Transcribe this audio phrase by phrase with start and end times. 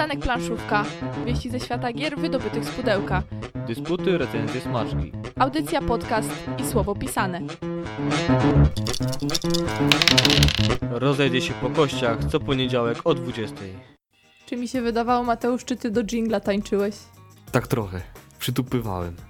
[0.00, 0.84] Przystanek planszówka.
[1.26, 3.22] Wieści ze świata gier wydobytych z pudełka.
[3.66, 5.12] Dysputy, recenzje, smaczki.
[5.38, 7.40] Audycja, podcast i słowo pisane.
[10.90, 13.56] Rozejdzie się po kościach co poniedziałek o 20.
[14.46, 16.94] Czy mi się wydawało, Mateusz, czy ty do jingla tańczyłeś?
[17.52, 18.00] Tak trochę.
[18.38, 19.29] Przytupywałem.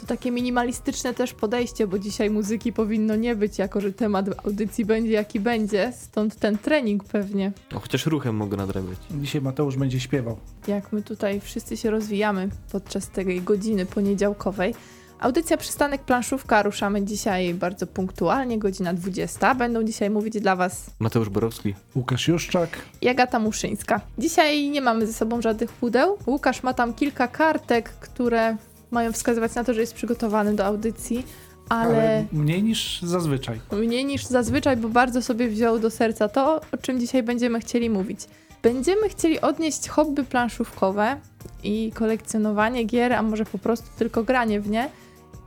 [0.00, 4.84] To takie minimalistyczne też podejście, bo dzisiaj muzyki powinno nie być, jako że temat audycji
[4.84, 7.52] będzie jaki będzie, stąd ten trening pewnie.
[7.72, 8.98] No chociaż ruchem mogę nadrabiać.
[9.10, 10.36] Dzisiaj Mateusz będzie śpiewał.
[10.68, 14.74] Jak my tutaj wszyscy się rozwijamy podczas tej godziny poniedziałkowej.
[15.20, 19.54] Audycja Przystanek Planszówka ruszamy dzisiaj bardzo punktualnie, godzina 20.
[19.54, 21.74] Będą dzisiaj mówić dla Was Mateusz Borowski.
[21.96, 22.68] Łukasz Juszczak.
[23.00, 24.00] i Agata Muszyńska.
[24.18, 26.18] Dzisiaj nie mamy ze sobą żadnych pudeł.
[26.26, 28.56] Łukasz ma tam kilka kartek, które
[28.90, 31.26] mają wskazywać na to, że jest przygotowany do audycji,
[31.68, 33.60] ale, mniej niż zazwyczaj.
[33.72, 37.90] mniej niż zazwyczaj, bo bardzo sobie wziął do serca to, o czym dzisiaj będziemy chcieli
[37.90, 38.20] mówić.
[38.62, 41.16] Będziemy chcieli odnieść hobby planszówkowe
[41.64, 44.90] i kolekcjonowanie gier, a może po prostu tylko granie w nie,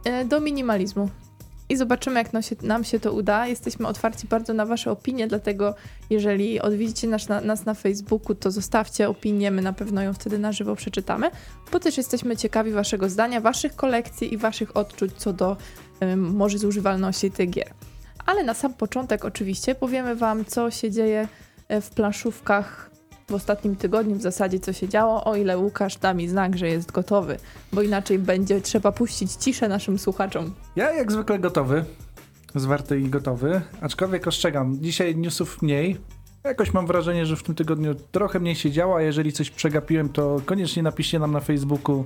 [0.04, 1.10] e, do minimalizmu.
[1.72, 3.48] I zobaczymy, jak nam się, nam się to uda.
[3.48, 5.76] Jesteśmy otwarci bardzo na Wasze opinie, dlatego
[6.10, 10.40] jeżeli odwiedzicie nas na, nas na Facebooku, to zostawcie opinię, my na pewno ją wtedy
[10.40, 11.32] na żywo przeczytamy,
[11.72, 15.58] bo też jesteśmy ciekawi Waszego zdania, Waszych kolekcji i Waszych odczuć co do
[16.04, 17.74] ym, może zużywalności tych gier.
[18.26, 21.28] Ale na sam początek oczywiście powiemy Wam, co się dzieje
[21.68, 22.91] e, w planszówkach
[23.32, 26.68] w ostatnim tygodniu, w zasadzie co się działo, o ile Łukasz da mi znak, że
[26.68, 27.38] jest gotowy,
[27.74, 30.54] bo inaczej będzie trzeba puścić ciszę naszym słuchaczom.
[30.76, 31.86] Ja jak zwykle gotowy.
[32.56, 33.62] Zwarty i gotowy.
[33.82, 35.98] Aczkolwiek ostrzegam, dzisiaj newsów mniej.
[36.44, 40.10] Jakoś mam wrażenie, że w tym tygodniu trochę mniej się działo, a jeżeli coś przegapiłem,
[40.10, 42.06] to koniecznie napiszcie nam na Facebooku,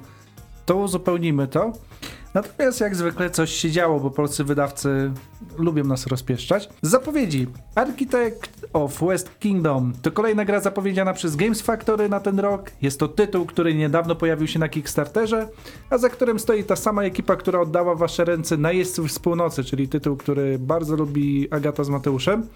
[0.65, 1.73] to uzupełnimy to.
[2.36, 5.11] Natomiast jak zwykle coś się działo, bo polscy wydawcy
[5.58, 6.69] lubią nas rozpieszczać.
[6.81, 7.47] Zapowiedzi.
[7.75, 12.72] Architect of West Kingdom to kolejna gra zapowiedziana przez Games Factory na ten rok.
[12.81, 15.47] Jest to tytuł, który niedawno pojawił się na Kickstarterze,
[15.89, 19.88] a za którym stoi ta sama ekipa, która oddała wasze ręce najeźdźców z północy, czyli
[19.88, 22.48] tytuł, który bardzo lubi Agata z Mateuszem.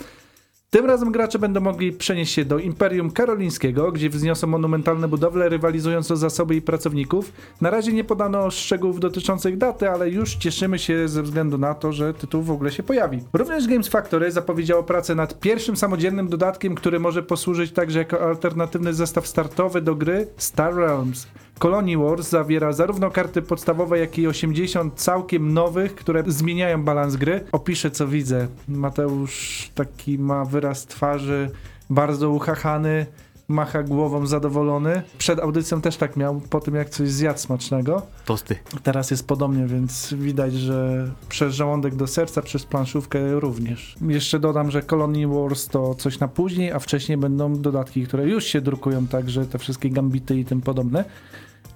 [0.71, 6.11] Tym razem gracze będą mogli przenieść się do Imperium Karolińskiego, gdzie wzniosą monumentalne budowle, rywalizując
[6.11, 7.33] o zasoby i pracowników.
[7.61, 11.93] Na razie nie podano szczegółów dotyczących daty, ale już cieszymy się ze względu na to,
[11.93, 13.19] że tytuł w ogóle się pojawi.
[13.33, 18.93] Również Games Factory zapowiedziało pracę nad pierwszym samodzielnym dodatkiem, który może posłużyć także jako alternatywny
[18.93, 21.27] zestaw startowy do gry Star Realms.
[21.59, 27.43] Colony Wars zawiera zarówno karty podstawowe, jak i 80 całkiem nowych, które zmieniają balans gry.
[27.51, 28.47] Opiszę co widzę.
[28.67, 31.51] Mateusz taki ma wyraz twarzy,
[31.89, 33.05] bardzo uchachany,
[33.47, 35.01] macha głową zadowolony.
[35.17, 38.01] Przed audycją też tak miał, po tym jak coś zjadł smacznego.
[38.25, 38.55] Tosty.
[38.83, 43.95] Teraz jest podobnie, więc widać, że przez żołądek do serca, przez planszówkę również.
[44.01, 48.43] Jeszcze dodam, że Colony Wars to coś na później, a wcześniej będą dodatki, które już
[48.43, 51.05] się drukują, także te wszystkie gambity i tym podobne.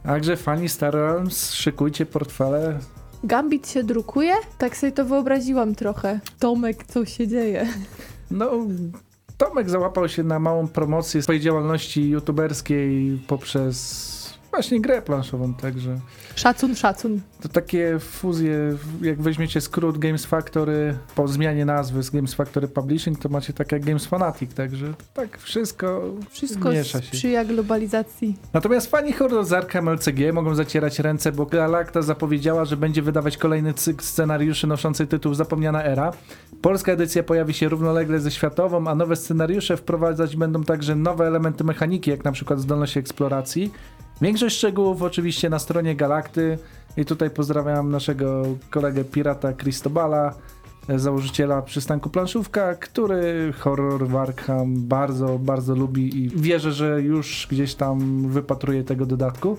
[0.03, 2.79] Także fani Star Realms, szykujcie portfele.
[3.23, 4.33] Gambit się drukuje?
[4.57, 6.19] Tak sobie to wyobraziłam trochę.
[6.39, 7.67] Tomek, co się dzieje?
[8.31, 8.51] No,
[9.37, 14.22] Tomek załapał się na małą promocję swojej działalności youtuberskiej poprzez
[14.53, 15.99] właśnie grę planszową, także
[16.35, 17.21] Szacun, szacun.
[17.41, 18.57] to takie fuzje,
[19.01, 23.71] jak weźmiecie skrót Games Factory po zmianie nazwy z Games Factory Publishing, to macie tak
[23.71, 27.07] jak Games Fanatic, także tak wszystko, Wszystko miesza się.
[27.07, 28.37] sprzyja globalizacji.
[28.53, 33.37] Natomiast fani horror z Arkham LCG mogą zacierać ręce, bo Galacta zapowiedziała, że będzie wydawać
[33.37, 36.11] kolejny cykl scenariuszy noszący tytuł Zapomniana Era.
[36.61, 41.63] Polska edycja pojawi się równolegle ze światową, a nowe scenariusze wprowadzać będą także nowe elementy
[41.63, 43.71] mechaniki, jak na przykład zdolność eksploracji.
[44.22, 46.57] Większość szczegółów oczywiście na stronie Galakty
[46.97, 50.34] i tutaj pozdrawiam naszego kolegę pirata Cristobala,
[50.88, 57.47] e, założyciela przystanku Planszówka, który horror w Arkham bardzo, bardzo lubi i wierzę, że już
[57.51, 59.57] gdzieś tam wypatruje tego dodatku.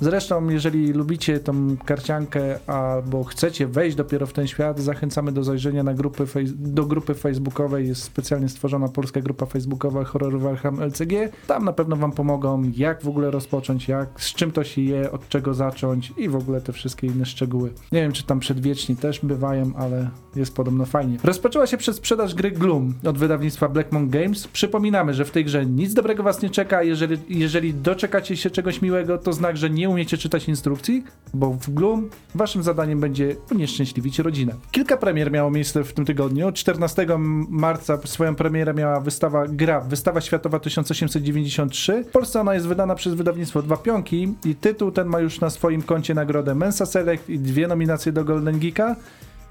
[0.00, 5.82] Zresztą, jeżeli lubicie tą karciankę albo chcecie wejść dopiero w ten świat, zachęcamy do zajrzenia
[5.82, 7.88] na grupy, do grupy facebookowej.
[7.88, 11.12] Jest specjalnie stworzona polska grupa facebookowa Horror w Arkham LCG.
[11.46, 15.12] Tam na pewno wam pomogą, jak w ogóle rozpocząć, jak, z czym to się je,
[15.12, 17.72] od czego zacząć i w ogóle te wszystkie inne szczegóły.
[17.92, 21.18] Nie wiem, czy tam przedwieczni też bywają, ale jest podobno fajnie.
[21.24, 24.48] Rozpoczęła się przedsprzedaż gry Gloom od wydawnictwa Blackmon Games.
[24.48, 26.82] Przypominamy, że w tej grze nic dobrego was nie czeka.
[26.82, 31.04] Jeżeli, jeżeli doczekacie się czegoś miłego, to znak, że nie umiecie czytać instrukcji,
[31.34, 34.54] bo w Gloom waszym zadaniem będzie unieszczęśliwić rodzinę.
[34.70, 36.52] Kilka premier miało miejsce w tym tygodniu.
[36.52, 37.06] 14
[37.48, 42.04] marca swoją premierę miała wystawa gra, wystawa światowa 1893.
[42.04, 45.50] W Polsce ona jest wydana przez wydawnictwo Dwa Pionki i tytuł ten ma już na
[45.50, 48.96] swoim koncie nagrodę Mensa Select i dwie nominacje do Golden Geeka.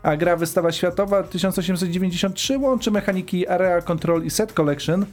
[0.04, 5.06] A gra wystawa światowa 1893 łączy mechaniki Area Control i Set Collection.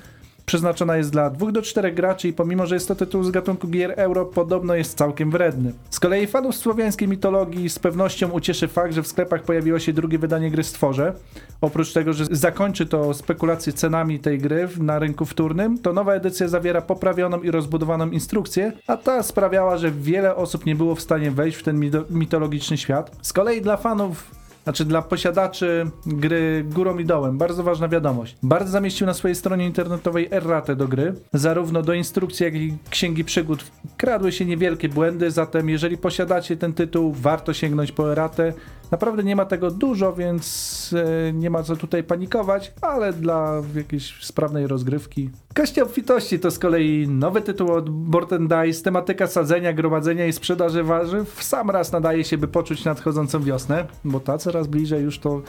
[0.52, 3.68] Przeznaczona jest dla 2 do 4 graczy i pomimo, że jest to tytuł z gatunku
[3.68, 5.72] gier euro, podobno jest całkiem wredny.
[5.90, 10.18] Z kolei fanów słowiańskiej mitologii z pewnością ucieszy fakt, że w sklepach pojawiło się drugie
[10.18, 11.12] wydanie gry Stworze.
[11.60, 16.48] Oprócz tego, że zakończy to spekulacje cenami tej gry na rynku wtórnym, to nowa edycja
[16.48, 21.30] zawiera poprawioną i rozbudowaną instrukcję, a ta sprawiała, że wiele osób nie było w stanie
[21.30, 23.16] wejść w ten mito- mitologiczny świat.
[23.22, 27.38] Z kolei dla fanów znaczy dla posiadaczy gry górą i dołem.
[27.38, 28.36] Bardzo ważna wiadomość.
[28.42, 31.14] Bard zamieścił na swojej stronie internetowej erratę do gry.
[31.32, 33.64] Zarówno do instrukcji, jak i księgi przygód
[33.96, 38.52] kradły się niewielkie błędy, zatem jeżeli posiadacie ten tytuł, warto sięgnąć po erratę.
[38.92, 40.94] Naprawdę nie ma tego dużo, więc
[41.28, 45.30] e, nie ma co tutaj panikować, ale dla jakiejś sprawnej rozgrywki.
[45.54, 50.82] Kości obfitości to z kolei nowy tytuł od Board Dice, tematyka sadzenia, gromadzenia i sprzedaży
[50.82, 51.34] warzyw.
[51.34, 55.42] W sam raz nadaje się, by poczuć nadchodzącą wiosnę, bo ta coraz bliżej już to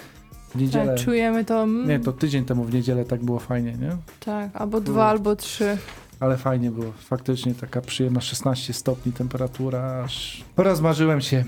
[0.49, 0.95] w niedzielę.
[0.95, 1.63] Tak, czujemy to.
[1.63, 3.97] mm, Nie, to tydzień temu w niedzielę tak było fajnie, nie?
[4.25, 5.77] Tak, albo dwa, albo trzy.
[6.23, 6.91] Ale fajnie było.
[6.91, 11.43] Faktycznie taka przyjemna 16 stopni temperatura, aż rozmarzyłem się.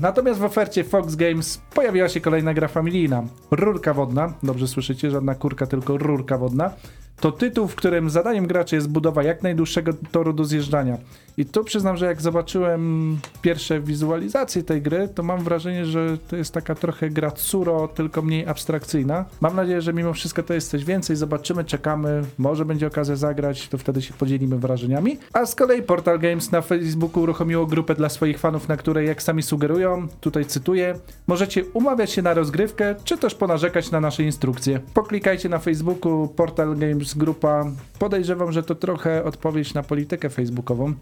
[0.00, 3.22] Natomiast w ofercie Fox Games pojawiła się kolejna gra familijna.
[3.50, 4.32] Rurka wodna.
[4.42, 5.10] Dobrze słyszycie?
[5.10, 6.70] Żadna kurka, tylko rurka wodna.
[7.20, 10.98] To tytuł, w którym zadaniem graczy jest budowa jak najdłuższego toru do zjeżdżania.
[11.36, 16.36] I tu przyznam, że jak zobaczyłem pierwsze wizualizacje tej gry, to mam wrażenie, że to
[16.36, 19.24] jest taka trochę gra Tsuro, tylko mniej abstrakcyjna.
[19.40, 21.16] Mam nadzieję, że mimo wszystko to jest coś więcej.
[21.16, 22.22] Zobaczymy, czekamy.
[22.38, 25.18] Może będzie okazja zagrać, to wtedy się podzielimy wrażeniami.
[25.32, 29.22] A z kolei Portal Games na Facebooku uruchomiło grupę dla swoich fanów, na której, jak
[29.22, 30.94] sami sugerują, tutaj cytuję,
[31.26, 34.80] możecie umawiać się na rozgrywkę, czy też ponarzekać na nasze instrukcje.
[34.94, 37.64] Poklikajcie na Facebooku Portal Games grupa.
[37.98, 40.94] Podejrzewam, że to trochę odpowiedź na politykę facebookową.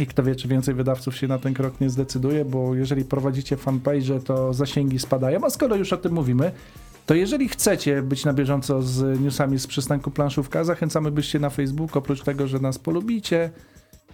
[0.00, 3.56] I kto wie, czy więcej wydawców się na ten krok nie zdecyduje, bo jeżeli prowadzicie
[3.56, 5.44] fanpage, to zasięgi spadają.
[5.44, 6.52] A skoro już o tym mówimy,
[7.06, 11.96] to jeżeli chcecie być na bieżąco z newsami z przystanku planszówka, zachęcamy byście na Facebook,
[11.96, 13.50] oprócz tego, że nas polubicie,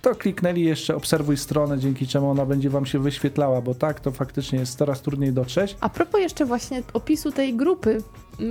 [0.03, 4.11] to kliknęli jeszcze obserwuj stronę, dzięki czemu ona będzie wam się wyświetlała, bo tak, to
[4.11, 5.77] faktycznie jest coraz trudniej dotrzeć.
[5.81, 8.03] A propos jeszcze właśnie opisu tej grupy,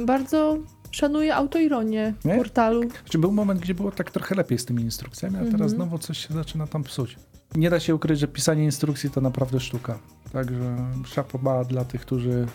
[0.05, 0.57] bardzo
[0.95, 2.35] szanuję autoironię Nie?
[2.37, 2.81] portalu.
[2.89, 5.69] Znaczy był moment, gdzie było tak trochę lepiej z tymi instrukcjami, a teraz Mhm.
[5.69, 7.15] znowu coś się zaczyna tam psuć.
[7.55, 9.99] Nie da się ukryć, że pisanie instrukcji to naprawdę sztuka.
[10.33, 12.47] Także szapoba dla tych, którzy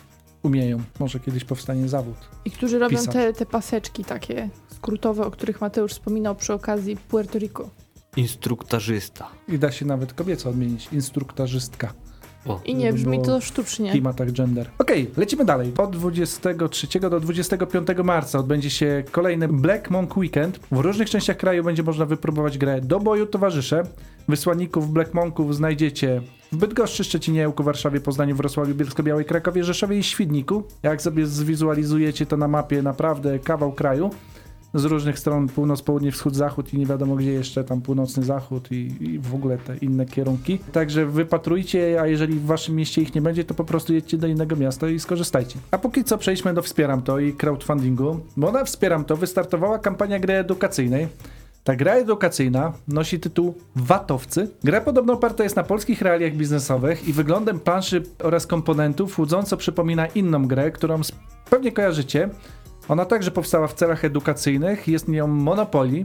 [0.42, 0.80] umieją.
[1.00, 2.16] Może kiedyś powstanie zawód.
[2.44, 7.38] I którzy robią te, te paseczki takie skrótowe, o których Mateusz wspominał przy okazji Puerto
[7.38, 7.70] Rico.
[8.16, 9.28] Instruktażysta.
[9.48, 10.88] I da się nawet kobieco odmienić.
[10.92, 11.92] Instruktarzystka.
[12.46, 13.88] O, I nie brzmi to sztucznie.
[13.88, 14.70] w klimatach gender.
[14.78, 15.72] Okej, lecimy dalej.
[15.78, 20.60] Od 23 do 25 marca odbędzie się kolejny Black Monk Weekend.
[20.72, 23.82] W różnych częściach kraju będzie można wypróbować grę Do boju towarzysze.
[24.28, 26.22] Wysłanników Black Monków znajdziecie
[26.52, 30.62] w Bydgoszczy, Szczecinie, Ełku, Warszawie, Poznaniu, Wrocławiu, Bielsko-Białej, Krakowie, Rzeszowie i Świdniku.
[30.82, 34.10] Jak sobie zwizualizujecie to na mapie, naprawdę kawał kraju.
[34.74, 38.72] Z różnych stron, północ, południe, wschód, zachód i nie wiadomo gdzie jeszcze, tam północny zachód
[38.72, 40.58] i, i w ogóle te inne kierunki.
[40.58, 44.26] Także wypatrujcie, a jeżeli w waszym mieście ich nie będzie, to po prostu jedźcie do
[44.26, 45.58] innego miasta i skorzystajcie.
[45.70, 50.18] A póki co przejdźmy do Wspieram To i crowdfundingu, bo na Wspieram To wystartowała kampania
[50.18, 51.08] gry edukacyjnej.
[51.64, 54.48] Ta gra edukacyjna nosi tytuł Watowcy.
[54.64, 60.06] Gra podobno oparta jest na polskich realiach biznesowych i wyglądem planszy oraz komponentów łudząco przypomina
[60.06, 61.00] inną grę, którą
[61.50, 62.28] pewnie kojarzycie.
[62.90, 66.04] Ona także powstała w celach edukacyjnych, jest nią Monopoly.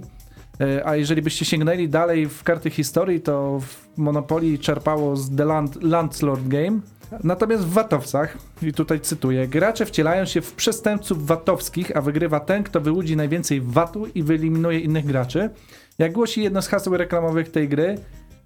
[0.62, 3.60] E, A jeżeli byście sięgnęli dalej w karty historii, to
[3.98, 6.80] Monopoly czerpało z The Land, Landlord Game.
[7.24, 12.64] Natomiast w Watowcach, i tutaj cytuję, gracze wcielają się w przestępców watowskich, a wygrywa ten,
[12.64, 15.50] kto wyłudzi najwięcej watu i wyeliminuje innych graczy.
[15.98, 17.98] Jak głosi jedno z haseł reklamowych tej gry,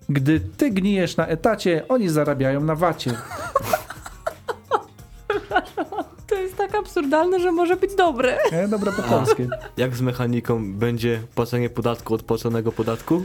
[0.09, 3.11] gdy ty gnijesz na etacie, oni zarabiają na wacie.
[6.29, 8.37] To jest tak absurdalne, że może być dobre.
[8.51, 9.47] E, Dobre po polskie.
[9.77, 13.23] jak z mechaniką będzie płacenie podatku od płaconego podatku?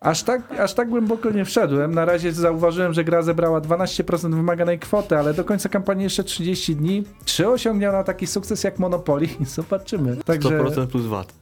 [0.00, 1.94] Aż tak, aż tak głęboko nie wszedłem.
[1.94, 6.76] Na razie zauważyłem, że gra zebrała 12% wymaganej kwoty, ale do końca kampanii jeszcze 30
[6.76, 7.04] dni.
[7.24, 9.28] Czy osiągnie ona taki sukces jak Monopoly?
[9.54, 10.16] Zobaczymy.
[10.16, 11.32] Także 100% plus VAT.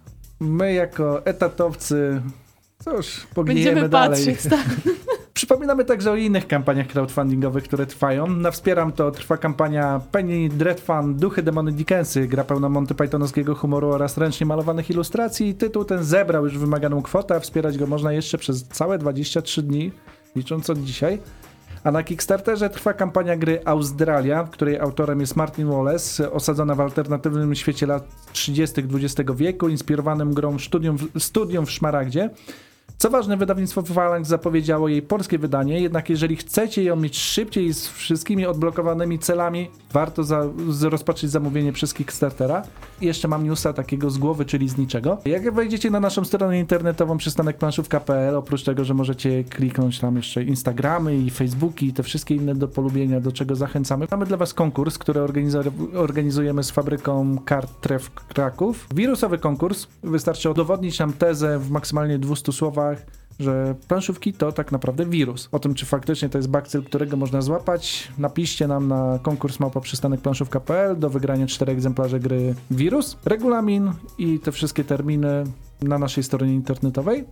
[0.40, 2.20] my jako etatowcy
[2.84, 4.26] cóż, pogniemy Będziemy dalej.
[4.26, 4.66] patrzeć, tak.
[5.44, 8.26] Przypominamy także o innych kampaniach crowdfundingowych, które trwają.
[8.26, 13.90] Na Wspieram to trwa kampania Penny Dreadfund Duchy Demony Dickensy, gra pełna Monty Pythonowskiego humoru
[13.90, 15.54] oraz ręcznie malowanych ilustracji.
[15.54, 19.92] Tytuł ten zebrał już wymaganą kwotę, a wspierać go można jeszcze przez całe 23 dni,
[20.36, 21.18] licząc od dzisiaj.
[21.84, 27.54] A na Kickstarterze trwa kampania gry Australia, której autorem jest Martin Wallace, osadzona w alternatywnym
[27.54, 28.80] świecie lat 30.
[28.80, 32.30] XX wieku, inspirowanym grą studium w, studium w Szmaragdzie.
[32.98, 37.88] Co ważne, wydawnictwo Phalanx zapowiedziało jej polskie wydanie, jednak jeżeli chcecie ją mieć szybciej z
[37.88, 40.44] wszystkimi odblokowanymi celami, warto za,
[40.82, 42.62] rozpatrzyć zamówienie przez Kickstartera.
[43.00, 45.18] I jeszcze mam newsa takiego z głowy, czyli z niczego.
[45.24, 51.16] Jak wejdziecie na naszą stronę internetową przystanekplanszówka.pl, oprócz tego, że możecie kliknąć tam jeszcze Instagramy
[51.16, 54.06] i Facebooki i te wszystkie inne do polubienia, do czego zachęcamy.
[54.10, 55.20] Mamy dla was konkurs, który
[55.94, 58.86] organizujemy z fabryką kart Tref Kraków.
[58.94, 59.86] Wirusowy konkurs.
[60.02, 62.83] Wystarczy udowodnić nam tezę w maksymalnie 200 słowach,
[63.40, 65.48] że planszówki to tak naprawdę wirus.
[65.52, 69.80] O tym, czy faktycznie to jest bakcyl, którego można złapać, napiszcie nam na konkurs małpa
[70.96, 75.44] do wygrania czterech egzemplarzy gry Wirus, regulamin i te wszystkie terminy
[75.88, 77.24] na naszej stronie internetowej.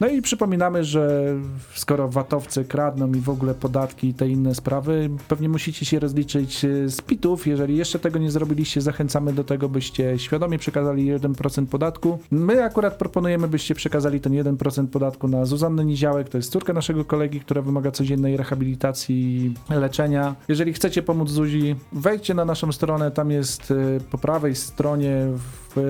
[0.00, 1.34] No i przypominamy, że
[1.74, 6.60] skoro watowcy kradną i w ogóle podatki i te inne sprawy, pewnie musicie się rozliczyć
[6.86, 7.46] z pitów.
[7.46, 12.18] Jeżeli jeszcze tego nie zrobiliście, zachęcamy do tego, byście świadomie przekazali 1% podatku.
[12.30, 17.04] My akurat proponujemy, byście przekazali ten 1% podatku na Zuzannę Niziołek, to jest córka naszego
[17.04, 20.34] kolegi, która wymaga codziennej rehabilitacji leczenia.
[20.48, 25.26] Jeżeli chcecie pomóc Zuzi, wejdźcie na naszą stronę, tam jest y, po prawej stronie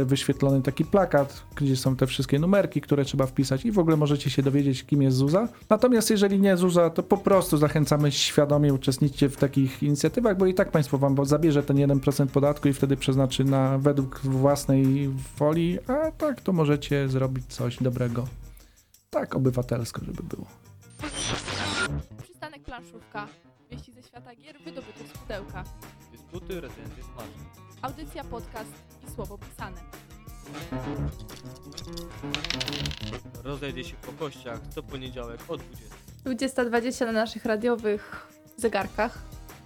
[0.05, 4.31] wyświetlony taki plakat, gdzie są te wszystkie numerki, które trzeba wpisać i w ogóle możecie
[4.31, 5.49] się dowiedzieć, kim jest Zuza.
[5.71, 10.55] Natomiast jeżeli nie Zuza, to po prostu zachęcamy świadomie uczestniczcie w takich inicjatywach, bo i
[10.55, 16.11] tak państwo wam zabierze ten 1% podatku i wtedy przeznaczy na według własnej woli, a
[16.11, 18.26] tak to możecie zrobić coś dobrego.
[19.11, 20.47] Tak obywatelsko, żeby było.
[22.23, 23.26] Przystanek planszówka.
[23.71, 25.64] Wieści ze świata gier wydobytych z pudełka.
[26.12, 27.45] Dysputy, recenzje, smażne.
[27.83, 29.80] Audycja, podcast słowo pisane.
[33.44, 35.84] Rozejdzie się po kościach co poniedziałek o 20.
[36.25, 39.18] 20.20 na naszych radiowych zegarkach.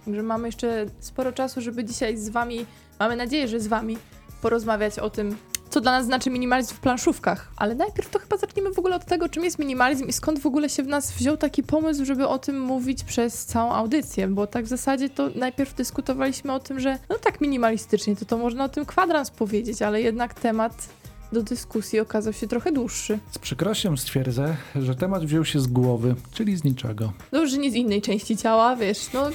[0.05, 2.65] Także mamy jeszcze sporo czasu, żeby dzisiaj z Wami,
[2.99, 3.97] mamy nadzieję, że z Wami
[4.41, 5.37] porozmawiać o tym,
[5.71, 7.51] co dla nas znaczy minimalizm w planszówkach.
[7.55, 10.45] Ale najpierw to chyba zacznijmy w ogóle od tego, czym jest minimalizm i skąd w
[10.45, 14.47] ogóle się w nas wziął taki pomysł, żeby o tym mówić przez całą audycję, bo
[14.47, 18.63] tak w zasadzie to najpierw dyskutowaliśmy o tym, że no tak minimalistycznie, to to można
[18.63, 20.89] o tym kwadrans powiedzieć, ale jednak temat
[21.31, 23.19] do dyskusji okazał się trochę dłuższy.
[23.31, 27.13] Z przykrością stwierdzę, że temat wziął się z głowy, czyli z niczego.
[27.31, 29.29] Dobrze, nie z innej części ciała, wiesz, no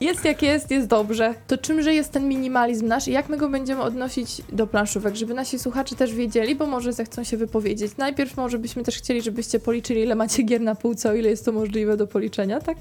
[0.00, 1.34] jest jak jest, jest dobrze.
[1.46, 5.34] To czymże jest ten minimalizm nasz i jak my go będziemy odnosić do planszówek, żeby
[5.34, 7.96] nasi słuchacze też wiedzieli, bo może zechcą się wypowiedzieć.
[7.96, 11.44] Najpierw może byśmy też chcieli, żebyście policzyli, ile macie gier na półce, o ile jest
[11.44, 12.76] to możliwe do policzenia, tak?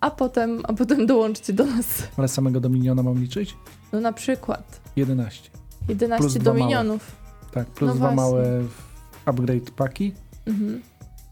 [0.00, 1.86] A potem, a potem dołączcie do nas.
[2.16, 3.56] Ale samego Dominiona mam liczyć?
[3.92, 4.80] No na przykład.
[4.96, 5.50] 11.
[5.88, 7.12] 11 plus Dominionów.
[7.52, 8.16] Tak, plus no dwa właśnie.
[8.16, 8.64] małe
[9.24, 10.12] upgrade paki.
[10.46, 10.82] Mhm.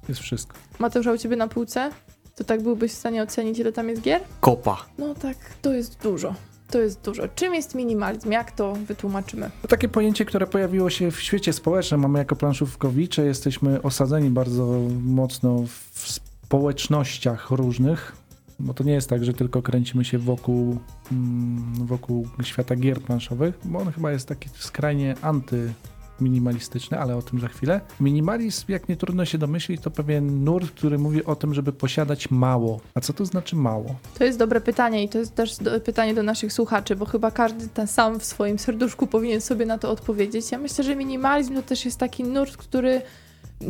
[0.08, 0.56] Jest wszystko.
[0.78, 1.90] Mateusz, a u ciebie na półce?
[2.36, 4.20] To tak byłbyś w stanie ocenić, ile tam jest gier?
[4.40, 4.84] Kopa.
[4.98, 6.34] No tak, to jest dużo.
[6.70, 7.22] To jest dużo.
[7.34, 8.30] Czym jest minimalizm?
[8.30, 9.50] Jak to wytłumaczymy?
[9.62, 12.00] To takie pojęcie, które pojawiło się w świecie społecznym.
[12.00, 18.16] Mamy jako planszówkowicze, jesteśmy osadzeni bardzo mocno w społecznościach różnych,
[18.58, 20.78] bo to nie jest tak, że tylko kręcimy się wokół,
[21.12, 25.72] mm, wokół świata gier planszowych, bo on chyba jest taki skrajnie anty
[26.20, 27.80] minimalistyczny, ale o tym za chwilę.
[28.00, 32.30] Minimalizm, jak nie trudno się domyślić, to pewien nurt, który mówi o tym, żeby posiadać
[32.30, 32.80] mało.
[32.94, 33.94] A co to znaczy mało?
[34.18, 37.30] To jest dobre pytanie i to jest też do, pytanie do naszych słuchaczy, bo chyba
[37.30, 40.52] każdy ten sam w swoim serduszku powinien sobie na to odpowiedzieć.
[40.52, 43.02] Ja myślę, że minimalizm to też jest taki nurt, który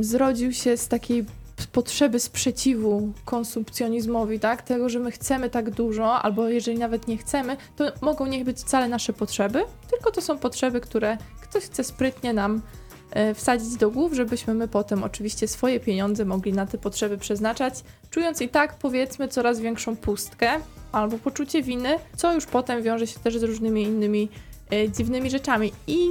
[0.00, 1.24] zrodził się z takiej
[1.73, 4.62] potrzeby sprzeciwu konsumpcjonizmowi, tak?
[4.62, 8.58] Tego, że my chcemy tak dużo, albo jeżeli nawet nie chcemy, to mogą nie być
[8.58, 12.62] wcale nasze potrzeby, tylko to są potrzeby, które ktoś chce sprytnie nam
[13.11, 17.75] e, wsadzić do głów, żebyśmy my potem oczywiście swoje pieniądze mogli na te potrzeby przeznaczać,
[18.11, 20.50] czując i tak powiedzmy coraz większą pustkę
[20.92, 24.28] albo poczucie winy, co już potem wiąże się też z różnymi innymi
[24.73, 25.73] e, dziwnymi rzeczami.
[25.87, 26.11] I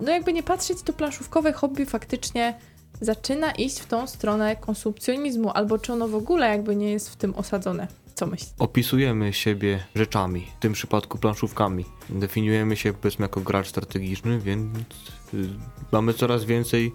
[0.00, 2.58] no jakby nie patrzeć, to planszówkowe hobby faktycznie
[3.00, 7.16] zaczyna iść w tą stronę konsumpcjonizmu, albo czy ono w ogóle jakby nie jest w
[7.16, 7.88] tym osadzone.
[8.14, 8.50] Co myślisz?
[8.58, 11.84] Opisujemy siebie rzeczami, w tym przypadku planszówkami.
[12.08, 14.78] Definiujemy się powiedzmy jako gracz strategiczny, więc
[15.34, 15.48] y,
[15.92, 16.92] mamy coraz więcej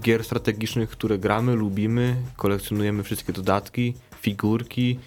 [0.00, 4.98] gier strategicznych, które gramy, lubimy, kolekcjonujemy wszystkie dodatki, figurki,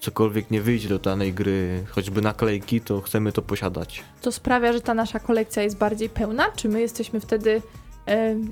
[0.00, 4.02] cokolwiek nie wyjdzie do danej gry, choćby naklejki, to chcemy to posiadać.
[4.22, 6.52] To sprawia, że ta nasza kolekcja jest bardziej pełna?
[6.56, 7.62] Czy my jesteśmy wtedy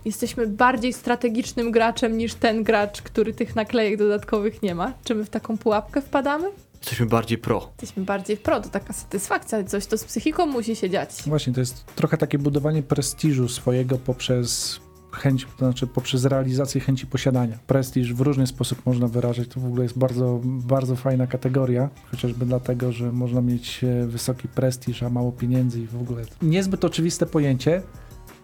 [0.05, 4.93] jesteśmy bardziej strategicznym graczem niż ten gracz, który tych naklejek dodatkowych nie ma?
[5.05, 6.51] Czy my w taką pułapkę wpadamy?
[6.81, 7.71] Jesteśmy bardziej pro.
[7.71, 11.11] Jesteśmy bardziej pro, to taka satysfakcja, coś to z psychiką musi się dziać.
[11.27, 14.81] Właśnie, to jest trochę takie budowanie prestiżu swojego poprzez
[15.13, 17.59] chęć, to znaczy poprzez realizację chęci posiadania.
[17.67, 22.47] Prestiż w różny sposób można wyrażać, to w ogóle jest bardzo, bardzo fajna kategoria, chociażby
[22.47, 27.27] dlatego, że można mieć e, wysoki prestiż, a mało pieniędzy i w ogóle niezbyt oczywiste
[27.27, 27.83] pojęcie,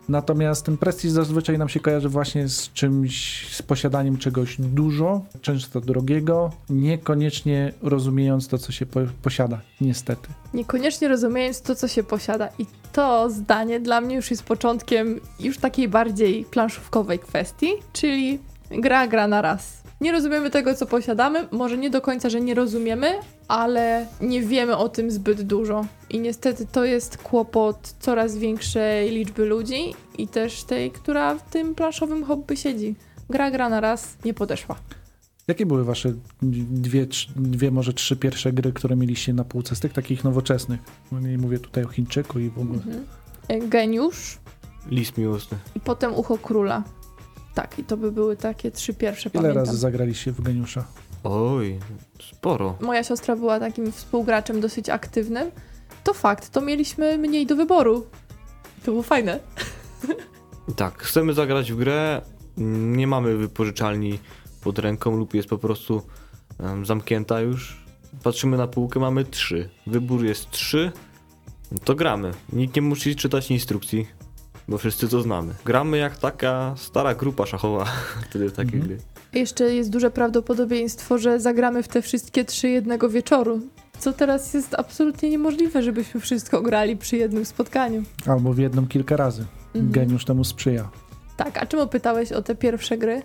[0.08, 5.80] Natomiast ten prestiż zazwyczaj nam się kojarzy właśnie z czymś, z posiadaniem czegoś dużo, często
[5.80, 10.28] drogiego, niekoniecznie rozumiejąc to, co się po posiada, niestety.
[10.54, 12.48] Niekoniecznie rozumiejąc to, co się posiada.
[12.58, 18.38] I to zdanie dla mnie już jest początkiem już takiej bardziej planszówkowej kwestii, czyli
[18.70, 19.83] gra, gra na raz.
[20.04, 21.48] Nie rozumiemy tego, co posiadamy.
[21.50, 23.06] Może nie do końca, że nie rozumiemy,
[23.48, 25.86] ale nie wiemy o tym zbyt dużo.
[26.10, 31.74] I niestety to jest kłopot coraz większej liczby ludzi i też tej, która w tym
[31.74, 32.94] planszowym hobby siedzi.
[33.30, 34.76] Gra, gra na raz nie podeszła.
[35.48, 37.06] Jakie były wasze dwie,
[37.36, 40.80] dwie, może trzy pierwsze gry, które mieliście na półce z tych takich nowoczesnych?
[41.12, 42.78] No nie mówię tutaj o Chińczyku i w ogóle.
[42.78, 43.68] Mhm.
[43.68, 44.38] Geniusz.
[44.90, 45.58] List miłosny.
[45.76, 46.82] I potem Ucho Króla.
[47.54, 49.64] Tak, i to by były takie trzy pierwsze, Ile pamiętam.
[49.64, 50.84] razy zagraliście w Geniusza?
[51.24, 51.78] Oj,
[52.32, 52.76] sporo.
[52.80, 55.50] Moja siostra była takim współgraczem dosyć aktywnym.
[56.04, 58.06] To fakt, to mieliśmy mniej do wyboru.
[58.84, 59.40] To było fajne.
[60.76, 62.22] Tak, chcemy zagrać w grę,
[62.56, 64.18] nie mamy wypożyczalni
[64.60, 66.02] pod ręką lub jest po prostu
[66.60, 67.84] um, zamknięta już.
[68.22, 69.68] Patrzymy na półkę, mamy trzy.
[69.86, 70.92] Wybór jest trzy,
[71.84, 72.30] to gramy.
[72.52, 74.06] Nikt nie musi czytać instrukcji,
[74.68, 75.54] bo wszyscy to znamy.
[75.64, 77.84] Gramy jak taka stara grupa szachowa
[78.30, 78.86] wtedy w takiej Mhm.
[78.88, 78.98] gry.
[79.40, 83.60] Jeszcze jest duże prawdopodobieństwo, że zagramy w te wszystkie trzy jednego wieczoru.
[83.98, 88.02] Co teraz jest absolutnie niemożliwe, żebyśmy wszystko grali przy jednym spotkaniu.
[88.26, 89.44] Albo w jedną kilka razy.
[89.74, 89.92] Mhm.
[89.92, 90.88] Geniusz temu sprzyja.
[91.36, 93.22] Tak, a czemu pytałeś o te pierwsze gry?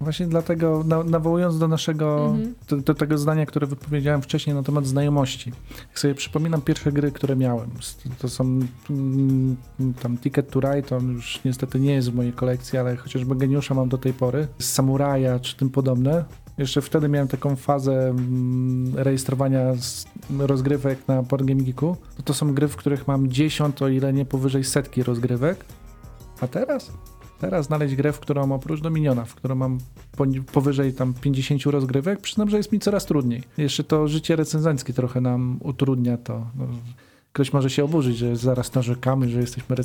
[0.00, 2.54] Właśnie dlatego, na, nawołując do naszego, Mhm.
[2.68, 5.52] do, do tego zdania, które wypowiedziałem wcześniej na temat znajomości.
[5.88, 7.70] Jak sobie przypominam pierwsze gry, które miałem,
[8.18, 8.60] to są
[8.90, 9.56] mm,
[10.02, 13.74] tam Ticket to Ride, to już niestety nie jest w mojej kolekcji, ale chociażby Geniusza
[13.74, 16.24] mam do tej pory, Samuraja czy tym podobne.
[16.58, 19.72] Jeszcze wtedy miałem taką fazę mm, rejestrowania
[20.38, 21.96] rozgrywek na Game Geeku.
[22.16, 25.64] To, to są gry, w których mam 10, o ile nie powyżej setki rozgrywek.
[26.40, 26.92] A teraz?
[27.40, 29.78] Teraz znaleźć grę, w którą oprócz Dominiona, w którą mam
[30.52, 33.42] powyżej tam 50 rozgrywek, przyznam, że jest mi coraz trudniej.
[33.58, 36.46] Jeszcze to życie recenzenckie trochę nam utrudnia to.
[36.56, 36.66] No,
[37.34, 39.76] ktoś może się oburzyć, że zaraz narzekamy, że jesteśmy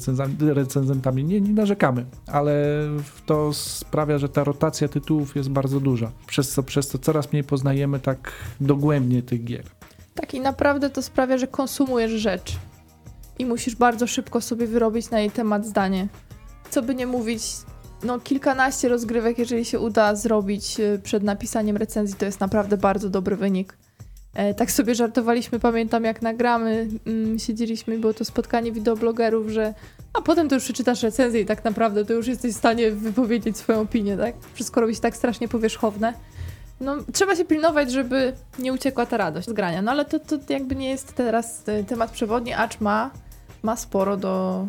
[0.53, 1.23] recenzentami.
[1.23, 2.53] Nie, nie narzekamy, ale
[3.25, 6.11] to sprawia, że ta rotacja tytułów jest bardzo duża.
[6.27, 8.31] Przez co, przez co coraz mniej poznajemy tak
[8.61, 9.63] dogłębnie tych gier.
[10.15, 12.57] Tak i naprawdę to sprawia, że konsumujesz rzecz.
[13.39, 16.07] I musisz bardzo szybko sobie wyrobić na jej temat zdanie.
[16.69, 17.43] Co by nie mówić,
[18.03, 23.09] no kilkanaście rozgrywek, jeżeli się uda zrobić y, przed napisaniem recenzji, to jest naprawdę bardzo
[23.09, 23.77] dobry wynik.
[24.33, 29.73] E, tak sobie żartowaliśmy, pamiętam jak nagramy, mm, siedzieliśmy, było to spotkanie wideoblogerów, że
[30.13, 33.57] a potem to już przeczytasz recenzję i tak naprawdę to już jesteś w stanie wypowiedzieć
[33.57, 34.35] swoją opinię, tak?
[34.53, 36.13] Wszystko robi się tak strasznie powierzchowne.
[36.81, 39.81] No, trzeba się pilnować, żeby nie uciekła ta radość z grania.
[39.81, 43.11] No ale to, to jakby nie jest teraz e, temat przewodni, acz ma,
[43.63, 44.65] ma sporo do.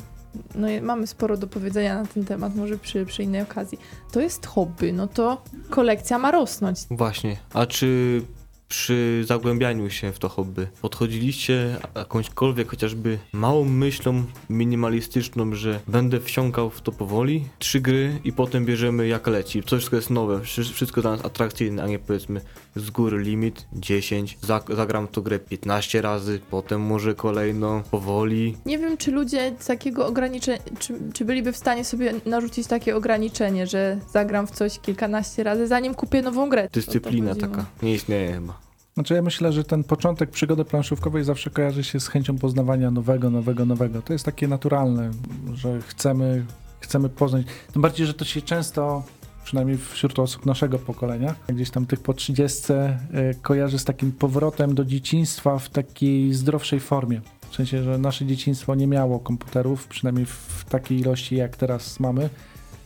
[0.54, 3.78] No, mamy sporo do powiedzenia na ten temat, może przy, przy innej okazji.
[4.12, 6.78] To jest hobby, no to kolekcja ma rosnąć.
[6.90, 7.36] Właśnie.
[7.54, 8.22] A czy
[8.68, 16.70] przy zagłębianiu się w to hobby podchodziliście jakąśkolwiek chociażby małą myślą minimalistyczną, że będę wsiąkał
[16.70, 17.44] w to powoli?
[17.58, 19.62] Trzy gry i potem bierzemy jak leci.
[19.62, 22.40] To wszystko jest nowe, wszy- wszystko dla nas atrakcyjne, a nie powiedzmy
[22.76, 28.56] z góry limit 10, Zag- zagram w tą grę 15 razy, potem może kolejną, powoli.
[28.66, 33.66] Nie wiem, czy ludzie takiego ograniczenia, czy, czy byliby w stanie sobie narzucić takie ograniczenie,
[33.66, 36.68] że zagram w coś kilkanaście razy, zanim kupię nową grę.
[36.72, 38.70] Dyscyplina taka nie istnieje chyba.
[38.94, 43.30] Znaczy ja myślę, że ten początek przygody planszówkowej zawsze kojarzy się z chęcią poznawania nowego,
[43.30, 44.02] nowego, nowego.
[44.02, 45.10] To jest takie naturalne,
[45.54, 46.46] że chcemy,
[46.80, 47.46] chcemy poznać.
[47.72, 49.02] Tym bardziej, że to się często,
[49.50, 54.74] przynajmniej wśród osób naszego pokolenia, gdzieś tam tych po 30, y, kojarzy z takim powrotem
[54.74, 57.20] do dzieciństwa w takiej zdrowszej formie.
[57.50, 62.30] W sensie, że nasze dzieciństwo nie miało komputerów, przynajmniej w takiej ilości jak teraz mamy.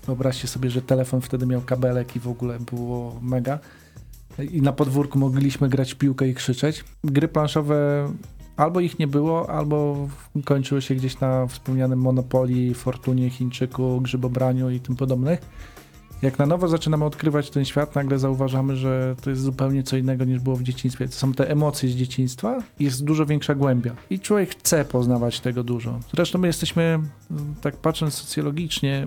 [0.06, 3.58] Wyobraźcie sobie, że telefon wtedy miał kabelek i w ogóle było mega
[4.50, 6.84] i na podwórku mogliśmy grać w piłkę i krzyczeć.
[7.04, 8.08] Gry planszowe
[8.56, 10.08] albo ich nie było, albo
[10.44, 15.40] kończyły się gdzieś na wspomnianym Monopolii, Fortunie, Chińczyku, Grzybobraniu i tym podobnych.
[16.24, 20.24] Jak na nowo zaczynamy odkrywać ten świat, nagle zauważamy, że to jest zupełnie co innego
[20.24, 21.08] niż było w dzieciństwie.
[21.08, 23.94] To są te emocje z dzieciństwa jest dużo większa głębia.
[24.10, 26.00] I człowiek chce poznawać tego dużo.
[26.14, 27.00] Zresztą my jesteśmy,
[27.60, 29.06] tak patrząc socjologicznie,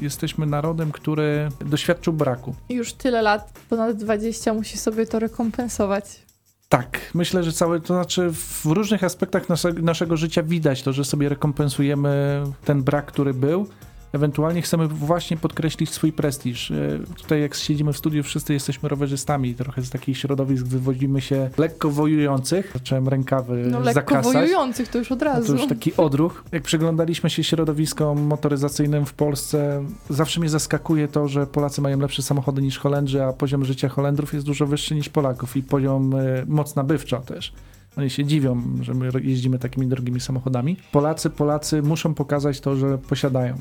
[0.00, 2.54] jesteśmy narodem, który doświadczył braku.
[2.68, 6.26] Już tyle lat, ponad 20, musi sobie to rekompensować.
[6.68, 9.42] Tak, myślę, że całe, to znaczy w różnych aspektach
[9.82, 13.66] naszego życia widać to, że sobie rekompensujemy ten brak, który był.
[14.12, 16.70] Ewentualnie chcemy właśnie podkreślić swój prestiż.
[16.70, 19.54] E, Tutaj jak siedzimy w studiu, wszyscy jesteśmy rowerzystami.
[19.54, 22.70] Trochę z takich środowisk wywodzimy się lekko wojujących.
[22.74, 24.32] Zacząłem rękawy No lekko zakasać.
[24.32, 25.46] wojujących to już od No razu.
[25.46, 26.44] to już taki odruch.
[26.52, 32.22] Jak przyglądaliśmy się środowiskom motoryzacyjnym w Polsce, zawsze mnie zaskakuje to, że Polacy mają lepsze
[32.22, 36.18] samochody niż Holendrzy, a poziom życia Holendrów jest dużo wyższy niż Polaków i poziom e,
[36.46, 37.52] moc nabywcza też.
[37.96, 40.76] Oni się dziwią, że my jeździmy takimi drogimi samochodami.
[40.92, 43.56] Polacy, Polacy muszą pokazać to, że posiadają.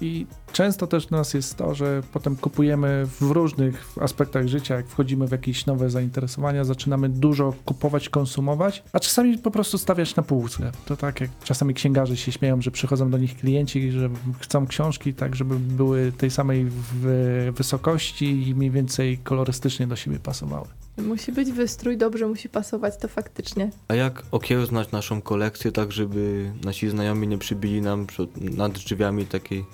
[0.00, 5.28] I często też nas jest to, że potem kupujemy w różnych aspektach życia, jak wchodzimy
[5.28, 10.72] w jakieś nowe zainteresowania, zaczynamy dużo kupować, konsumować, a czasami po prostu stawiać na półce.
[10.86, 15.14] To tak jak czasami księgarze się śmieją, że przychodzą do nich klienci, że chcą książki
[15.14, 20.66] tak, żeby były tej samej w wysokości i mniej więcej kolorystycznie do siebie pasowały.
[20.98, 23.70] Musi być wystrój, dobrze musi pasować, to faktycznie.
[23.88, 29.26] A jak okiełznać naszą kolekcję tak, żeby nasi znajomi nie przybili nam przed, nad drzwiami
[29.26, 29.64] takiej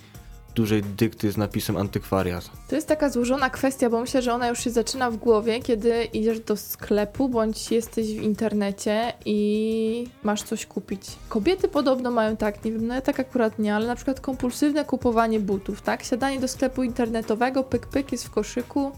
[0.55, 2.51] dużej dykty z napisem antykwariat?
[2.69, 6.05] To jest taka złożona kwestia, bo myślę, że ona już się zaczyna w głowie, kiedy
[6.05, 11.01] idziesz do sklepu bądź jesteś w internecie i masz coś kupić.
[11.29, 14.85] Kobiety podobno mają tak, nie wiem, no ja tak akurat nie, ale na przykład kompulsywne
[14.85, 16.03] kupowanie butów, tak?
[16.03, 18.93] Siadanie do sklepu internetowego, pyk pyk jest w koszyku,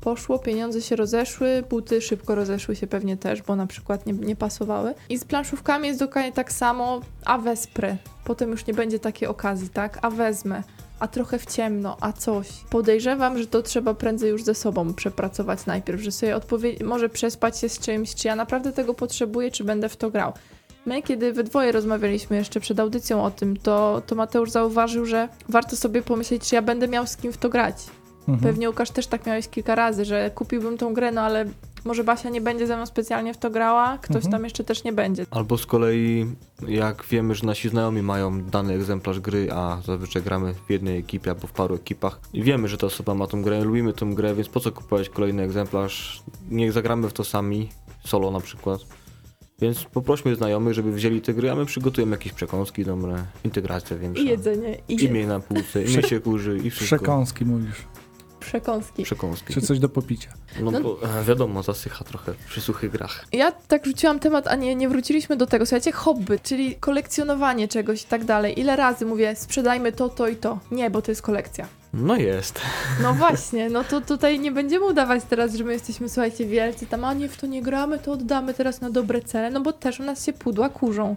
[0.00, 4.36] poszło, pieniądze się rozeszły, buty szybko rozeszły się pewnie też, bo na przykład nie, nie
[4.36, 4.94] pasowały.
[5.08, 7.96] I z planszówkami jest dokładnie tak samo, a wesprę.
[8.24, 9.98] Potem już nie będzie takiej okazji, tak?
[10.02, 10.62] A wezmę
[11.00, 12.48] a trochę w ciemno, a coś.
[12.70, 17.58] Podejrzewam, że to trzeba prędzej już ze sobą przepracować najpierw, że sobie odpowie- może przespać
[17.58, 20.32] się z czymś, czy ja naprawdę tego potrzebuję, czy będę w to grał.
[20.86, 25.28] My, kiedy we dwoje rozmawialiśmy jeszcze przed audycją o tym, to, to Mateusz zauważył, że
[25.48, 27.76] warto sobie pomyśleć, czy ja będę miał z kim w to grać.
[28.28, 28.38] Mhm.
[28.38, 31.44] Pewnie Łukasz też tak miałeś kilka razy, że kupiłbym tą grę, no ale
[31.84, 34.32] może Basia nie będzie ze mną specjalnie w to grała, ktoś Mhm.
[34.32, 35.26] tam jeszcze też nie będzie.
[35.30, 36.26] Albo z kolei,
[36.68, 41.30] jak wiemy, że nasi znajomi mają dany egzemplarz gry, a zazwyczaj gramy w jednej ekipie
[41.30, 44.34] albo w paru ekipach i wiemy, że ta osoba ma tą grę, lubimy tą grę,
[44.34, 46.22] więc po co kupować kolejny egzemplarz?
[46.50, 47.68] Niech zagramy w to sami,
[48.04, 48.80] solo na przykład.
[49.60, 54.22] Więc poprośmy znajomych, żeby wzięli te gry, a my przygotujemy jakieś przekąski dobre, integracja większa.
[54.22, 56.96] I jedzenie, i I miej na półce, i się kurzy, i wszystko.
[56.96, 57.76] Przekąski mówisz,
[58.48, 59.02] przekąski.
[59.02, 59.54] Przekąski.
[59.54, 60.30] czy coś do popicia.
[60.60, 63.24] No, No- bo e, wiadomo, zasycha trochę przy suchych grach.
[63.32, 65.66] Ja tak rzuciłam temat, a nie, nie wróciliśmy do tego.
[65.66, 68.60] Słuchajcie, hobby, czyli kolekcjonowanie czegoś i tak dalej.
[68.60, 70.58] Ile razy mówię, sprzedajmy to, to i to.
[70.70, 71.66] Nie, bo to jest kolekcja.
[71.94, 72.60] No jest.
[73.02, 77.04] No właśnie, no to tutaj nie będziemy udawać teraz, że my jesteśmy, słuchajcie, wielcy, tam,
[77.04, 80.00] a nie, w to nie gramy, to oddamy teraz na dobre cele, no bo też
[80.00, 81.16] u nas się pudła kurzą.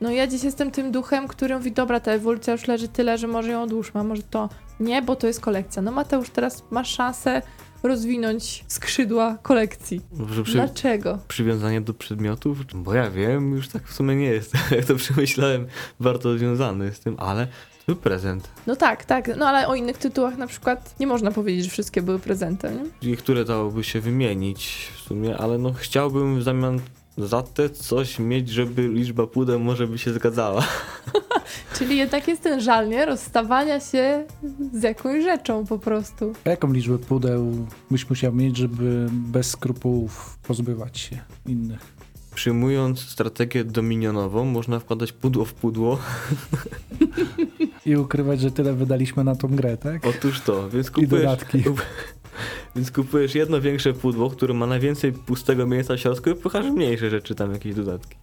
[0.00, 3.26] No ja dziś jestem tym duchem, który mówi, dobra, ta ewolucja już leży tyle, że
[3.26, 4.48] może ją odłóżmy, a może to
[4.80, 5.82] nie, bo to jest kolekcja.
[5.82, 7.42] No Mateusz, teraz masz szansę
[7.82, 10.00] rozwinąć skrzydła kolekcji.
[10.42, 11.18] Przy, Dlaczego?
[11.28, 12.58] przywiązanie do przedmiotów?
[12.74, 14.52] Bo ja wiem, już tak w sumie nie jest.
[14.76, 15.66] Jak to przemyślałem,
[16.00, 17.52] bardzo związany z tym, ale to
[17.86, 18.50] był prezent.
[18.66, 22.02] No tak, tak, no ale o innych tytułach na przykład nie można powiedzieć, że wszystkie
[22.02, 23.10] były prezentem, nie?
[23.10, 26.80] Niektóre dałoby się wymienić w sumie, ale no chciałbym w zamian
[27.18, 30.66] za te coś mieć, żeby liczba pudeł może by się zgadzała.
[31.78, 33.06] Czyli jednak jest ten żal, nie?
[33.06, 34.24] Rozstawania się
[34.72, 36.32] z jakąś rzeczą po prostu.
[36.44, 41.96] A jaką liczbę pudeł byś musiał mieć, żeby bez skrupułów pozbywać się innych?
[42.34, 45.98] Przyjmując strategię dominionową, można wkładać pudło w pudło.
[47.86, 50.06] I ukrywać, że tyle wydaliśmy na tą grę, tak?
[50.06, 51.62] Otóż to, więc I kupujesz, dodatki.
[52.76, 57.10] Więc kupujesz jedno większe pudło, które ma najwięcej pustego miejsca w środku i pchasz mniejsze
[57.10, 58.16] rzeczy, tam jakieś dodatki.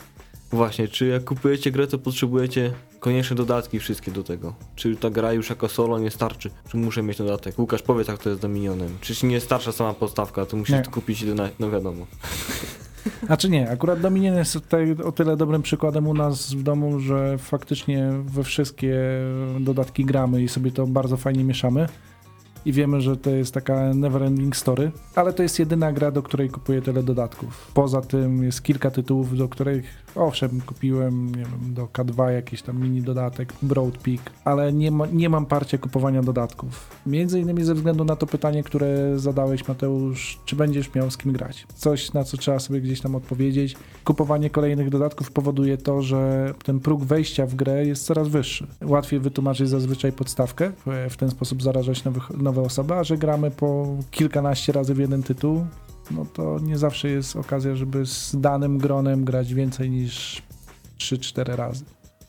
[0.53, 4.53] Właśnie, czy jak kupujecie grę, to potrzebujecie koniecznie dodatki wszystkie do tego?
[4.75, 6.49] Czy ta gra już jako solo nie starczy?
[6.69, 7.59] Czy muszę mieć dodatek?
[7.59, 8.97] Łukasz, powiedz jak to jest z Dominionem.
[9.01, 10.83] Czy ci nie starsza sama podstawka, to musisz Nie.
[10.83, 12.05] kupić do no wiadomo.
[13.29, 13.69] A czy nie?
[13.69, 18.43] Akurat Dominion jest tutaj o tyle dobrym przykładem u nas w domu, że faktycznie we
[18.43, 18.99] wszystkie
[19.59, 21.87] dodatki gramy i sobie to bardzo fajnie mieszamy.
[22.65, 26.23] I wiemy, że to jest taka never ending story, ale to jest jedyna gra, do
[26.23, 27.71] której kupuję tyle dodatków.
[27.73, 33.01] Poza tym jest kilka tytułów, do których owszem, kupiłem wiem, do K2 jakiś tam mini
[33.01, 36.89] dodatek, Broad Peak, ale nie, ma, nie mam parcia kupowania dodatków.
[37.05, 41.31] Między innymi ze względu na to pytanie, które zadałeś Mateusz, czy będziesz miał z kim
[41.31, 41.67] grać?
[41.75, 43.75] Coś, na co trzeba sobie gdzieś tam odpowiedzieć.
[44.03, 48.67] Kupowanie kolejnych dodatków powoduje to, że ten próg wejścia w grę jest coraz wyższy.
[48.85, 50.71] Łatwiej wytłumaczyć zazwyczaj podstawkę,
[51.09, 55.23] w- ten sposób zarażać nowych, nowe osoby, a że gramy po kilkanaście razy w jeden
[55.23, 55.65] tytuł,
[56.11, 60.41] no to nie zawsze jest okazja, żeby z danym gronem grać więcej niż
[60.97, 61.83] 3-4 razy.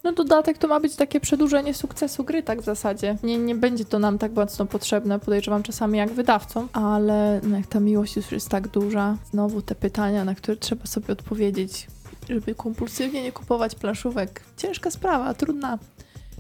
[0.05, 3.17] No dodatek to ma być takie przedłużenie sukcesu gry, tak w zasadzie.
[3.23, 7.67] Nie, nie będzie to nam tak mocno potrzebne, podejrzewam czasami jak wydawcom, ale no jak
[7.67, 11.87] ta miłość już jest tak duża, znowu te pytania, na które trzeba sobie odpowiedzieć,
[12.29, 14.43] żeby kompulsywnie nie kupować planszówek.
[14.57, 15.79] Ciężka sprawa, trudna.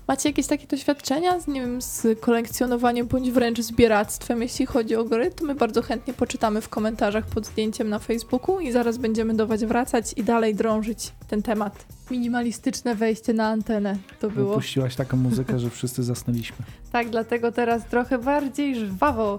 [0.08, 5.04] Macie jakieś takie doświadczenia z, nie wiem, z kolekcjonowaniem bądź wręcz zbieractwem, jeśli chodzi o
[5.04, 9.34] gry, to my bardzo chętnie poczytamy w komentarzach pod zdjęciem na Facebooku i zaraz będziemy
[9.34, 11.86] do Was wracać i dalej drążyć ten temat.
[12.10, 14.54] Minimalistyczne wejście na antenę to było.
[14.54, 16.56] Puściłaś taką muzykę, że wszyscy zasnęliśmy.
[16.92, 19.38] Tak, dlatego teraz trochę bardziej żwawo.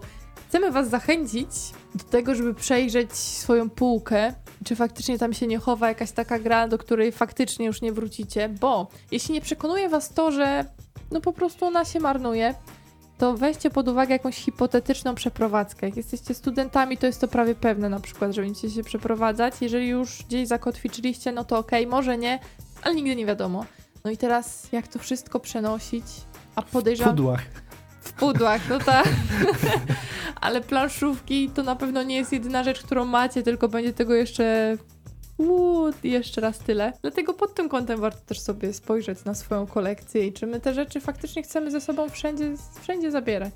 [0.50, 1.50] Chcemy Was zachęcić
[1.96, 4.34] do tego, żeby przejrzeć swoją półkę,
[4.66, 8.50] czy faktycznie tam się nie chowa jakaś taka gra, do której faktycznie już nie wrócicie,
[8.50, 10.66] bo jeśli nie przekonuje Was to, że
[11.12, 12.56] no po prostu ona się marnuje,
[13.18, 15.88] to weźcie pod uwagę jakąś hipotetyczną przeprowadzkę.
[15.88, 19.54] Jak jesteście studentami, to jest to prawie pewne na przykład, że będziecie się przeprowadzać.
[19.62, 22.40] Jeżeli już gdzieś zakotwiczyliście, no to okej, może nie,
[22.82, 23.66] ale nigdy nie wiadomo.
[24.06, 26.06] No i teraz jak to wszystko przenosić?
[26.56, 27.14] A podejrzewam...
[27.14, 27.42] W pudłach,
[28.70, 29.08] no tak.
[30.42, 34.78] Ale planszówki to na pewno nie jest jedyna rzecz, którą macie, tylko będzie tego jeszcze.
[35.38, 36.94] Uuu, jeszcze raz tyle.
[37.02, 40.74] Dlatego pod tym kątem warto też sobie spojrzeć na swoją kolekcję i czy my te
[40.74, 43.54] rzeczy faktycznie chcemy ze sobą wszędzie, wszędzie zabierać.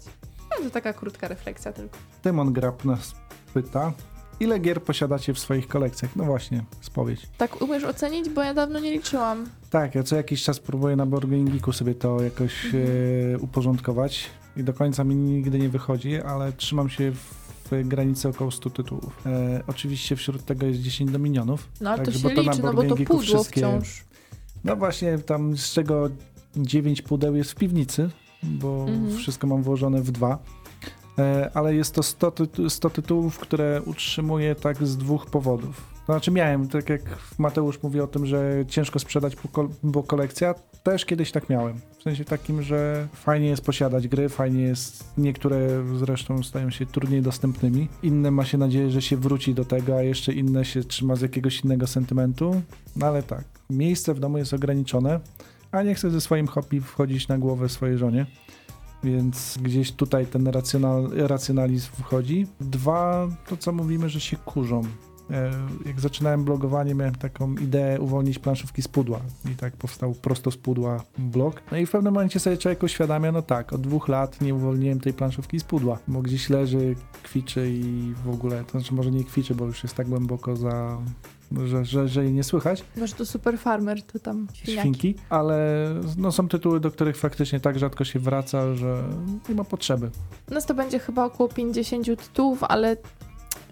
[0.49, 1.97] No to taka krótka refleksja tylko.
[2.21, 3.15] Tymon Grab nas
[3.53, 3.93] pyta,
[4.39, 6.15] ile gier posiadacie w swoich kolekcjach?
[6.15, 7.27] No właśnie, spowiedź.
[7.37, 9.45] Tak umiesz ocenić, bo ja dawno nie liczyłam.
[9.69, 14.73] Tak, ja co jakiś czas próbuję na Geeku sobie to jakoś e, uporządkować i do
[14.73, 19.21] końca mi nigdy nie wychodzi, ale trzymam się w granicy około 100 tytułów.
[19.25, 21.69] E, oczywiście wśród tego jest 10 dominionów.
[21.81, 24.03] No ale to Także, się bo to na liczy, no bo to pudło wszystkie- wciąż.
[24.63, 26.09] No właśnie, tam z czego
[26.55, 28.09] 9 pudeł jest w piwnicy,
[28.43, 29.17] bo Mhm.
[29.17, 30.37] wszystko mam włożone w dwa.
[31.19, 35.85] E, Ale jest to 100, tytu- 100 tytułów, które utrzymuję tak z dwóch powodów.
[36.07, 37.01] To Znaczy miałem, tak jak
[37.37, 39.35] Mateusz mówi o tym, że ciężko sprzedać,
[39.83, 41.79] bo kolekcja, też kiedyś tak miałem.
[41.99, 47.21] W sensie takim, że fajnie jest posiadać gry, fajnie jest, niektóre zresztą stają się trudniej
[47.21, 51.15] dostępnymi, inne ma się nadzieję, że się wróci do tego, a jeszcze inne się trzyma
[51.15, 52.61] z jakiegoś innego sentymentu.
[52.95, 55.19] No ale tak, miejsce w domu jest ograniczone,
[55.71, 58.25] a nie chcę ze swoim hobby wchodzić na głowę swojej żonie.
[59.03, 62.47] Więc gdzieś tutaj ten racjonal, racjonalizm wchodzi.
[62.61, 64.81] Dwa, to co mówimy, że się kurzą.
[65.31, 65.51] E,
[65.85, 69.19] Jak zaczynałem blogowanie, miałem taką ideę uwolnić planszówki z pudła.
[69.51, 71.61] I tak powstał prosto z pudła blog.
[71.71, 74.99] No i w pewnym momencie sobie człowiek uświadamia, no tak, od dwóch lat nie uwolniłem
[74.99, 79.23] tej planszówki z pudła, bo gdzieś leży, kwiczy i w ogóle, to znaczy może nie
[79.23, 80.97] kwiczy, bo już jest tak głęboko za...
[81.65, 84.79] Że, że, że jej nie słychać, Może to super farmer, to tam świniaki.
[84.81, 85.87] świnki, ale
[86.17, 89.03] no, są tytuły, do których faktycznie tak rzadko się wraca, że
[89.49, 90.09] nie ma potrzeby.
[90.51, 92.97] Nas to będzie chyba około 50 tytułów, ale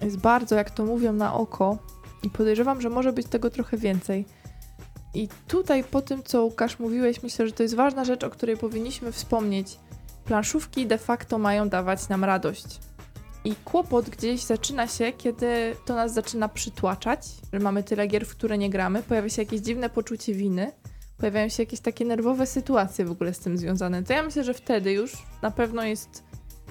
[0.05, 1.77] jest bardzo, jak to mówią, na oko
[2.23, 4.25] i podejrzewam, że może być tego trochę więcej.
[5.13, 8.57] I tutaj po tym, co Łukasz mówiłeś, myślę, że to jest ważna rzecz, o której
[8.57, 9.79] powinniśmy wspomnieć.
[10.25, 12.79] Planszówki de facto mają dawać nam radość.
[13.43, 18.31] I kłopot gdzieś zaczyna się, kiedy to nas zaczyna przytłaczać, że mamy tyle gier, w
[18.31, 20.71] które nie gramy, pojawia się jakieś dziwne poczucie winy,
[21.17, 24.03] pojawiają się jakieś takie nerwowe sytuacje w ogóle z tym związane.
[24.03, 26.23] To ja myślę, że wtedy już na pewno jest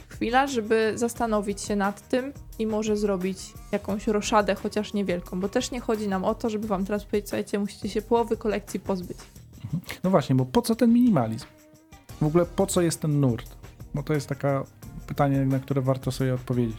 [0.09, 3.39] chwila, żeby zastanowić się nad tym i może zrobić
[3.73, 7.29] jakąś roszadę, chociaż niewielką, bo też nie chodzi nam o to, żeby wam teraz powiedzieć,
[7.29, 9.19] słuchajcie, musicie się połowy kolekcji pozbyć.
[10.05, 11.47] No właśnie, bo po co ten minimalizm?
[12.21, 13.57] W ogóle po co jest ten nurt?
[13.95, 14.65] Bo to jest taka
[15.07, 16.79] pytanie, na które warto sobie odpowiedzieć.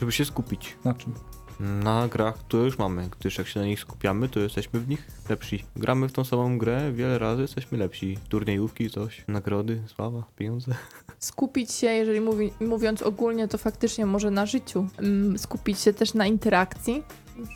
[0.00, 1.14] Żeby się skupić Na czym?
[1.60, 5.06] na grach, które już mamy, gdyż jak się na nich skupiamy, to jesteśmy w nich
[5.28, 5.64] lepsi.
[5.76, 8.18] Gramy w tą samą grę wiele razy, jesteśmy lepsi.
[8.28, 10.74] Turniejówki, coś, nagrody, sława, pieniądze.
[11.18, 14.88] Skupić się, jeżeli mówi, mówiąc ogólnie, to faktycznie może na życiu.
[14.98, 17.02] Mm, Skupić się też na interakcji.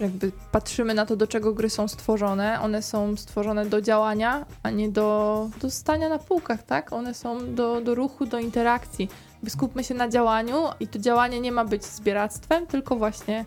[0.01, 2.61] Jakby patrzymy na to, do czego gry są stworzone.
[2.61, 6.93] One są stworzone do działania, a nie do, do stania na półkach, tak?
[6.93, 9.09] One są do, do ruchu, do interakcji.
[9.49, 13.45] Skupmy się na działaniu i to działanie nie ma być zbieractwem, tylko właśnie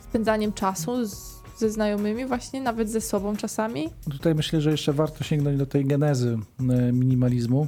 [0.00, 3.88] spędzaniem czasu z, ze znajomymi, właśnie nawet ze sobą czasami.
[4.10, 7.66] Tutaj myślę, że jeszcze warto sięgnąć do tej genezy e, minimalizmu.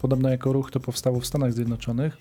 [0.00, 2.16] Podobno jako ruch to powstało w Stanach Zjednoczonych.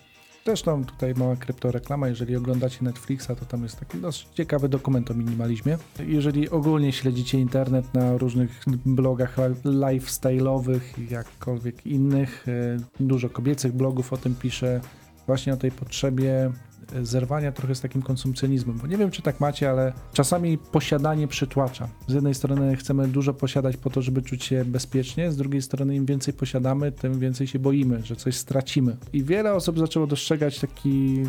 [0.46, 5.14] Zresztą tutaj mała kryptoreklama, jeżeli oglądacie Netflixa, to tam jest taki dosyć ciekawy dokument o
[5.14, 5.78] minimalizmie.
[6.08, 10.80] Jeżeli ogólnie śledzicie internet na różnych blogach li- lifestyle'owych,
[11.12, 14.82] jakkolwiek innych, e, dużo kobiecych blogów o tym pisze,
[15.28, 16.52] właśnie o tej potrzebie
[17.04, 21.88] zerwania trochę z takim konsumpcjonizmem, bo nie wiem, czy tak macie, ale czasami posiadanie przytłacza.
[22.08, 25.96] Z jednej strony chcemy dużo posiadać po to, żeby czuć się bezpiecznie, z drugiej strony
[25.96, 28.98] im więcej posiadamy, tym więcej się boimy, że coś stracimy.
[29.14, 31.24] I wiele osób zaczęło dostrzegać taki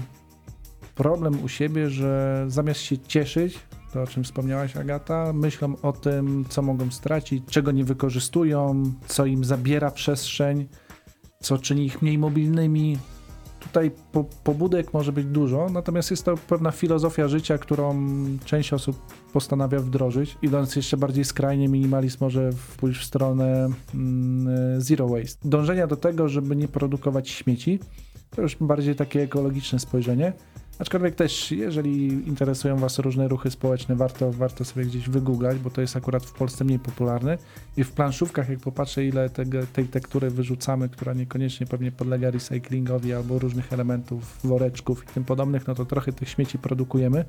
[0.94, 3.58] problem u siebie, że zamiast się cieszyć,
[3.92, 9.26] to o czym wspomniałaś Agata, myślą o tym, co mogą stracić, czego nie wykorzystują, co
[9.26, 10.68] im zabiera przestrzeń,
[11.40, 12.98] co czyni ich mniej mobilnymi.
[13.66, 18.06] Tutaj po, pobudek może być dużo, natomiast jest to pewna filozofia życia, którą
[18.44, 18.96] część osób
[19.32, 20.38] postanawia wdrożyć.
[20.42, 25.48] Idąc jeszcze bardziej skrajnie, minimalizm może pójść w stronę mm, zero waste.
[25.48, 27.80] Dążenia do tego, żeby nie produkować śmieci,
[28.30, 30.32] to już bardziej takie ekologiczne spojrzenie.
[30.78, 35.80] Aczkolwiek też, jeżeli interesują Was różne ruchy społeczne, warto, warto sobie gdzieś wygooglać, bo to
[35.80, 37.38] jest akurat w Polsce mniej popularne.
[37.76, 43.12] I w planszówkach, jak popatrzę, ile tego, tej tektury wyrzucamy, która niekoniecznie pewnie podlega recyklingowi
[43.12, 47.24] albo różnych elementów, woreczków i tym podobnych, no to trochę tych śmieci produkujemy.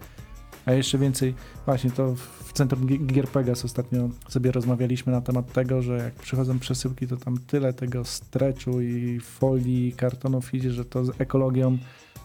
[0.66, 1.34] A jeszcze więcej,
[1.66, 6.60] właśnie to w centrum Gier Pegas ostatnio sobie rozmawialiśmy na temat tego, że jak przychodzą
[6.60, 11.78] przesyłki, to tam tyle tego streczu i folii, kartonów idzie, że to z ekologią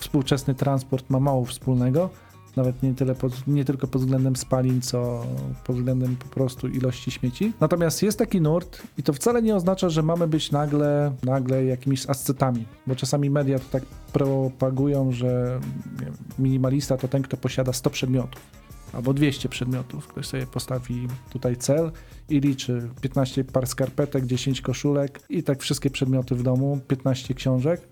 [0.02, 2.10] współczesny transport ma mało wspólnego,
[2.56, 5.26] nawet nie, tyle pod, nie tylko pod względem spalin, co
[5.64, 7.52] pod względem po prostu ilości śmieci.
[7.60, 12.08] Natomiast jest taki nurt i to wcale nie oznacza, że mamy być nagle, nagle jakimiś
[12.08, 15.60] ascetami, bo czasami media to tak propagują, że
[16.38, 18.40] minimalista to ten, kto posiada 100 przedmiotów
[18.92, 20.06] albo 200 przedmiotów.
[20.08, 21.92] Ktoś sobie postawi tutaj cel
[22.28, 27.88] i liczy 15 par skarpetek, 10 koszulek i tak wszystkie przedmioty w domu, 15 książek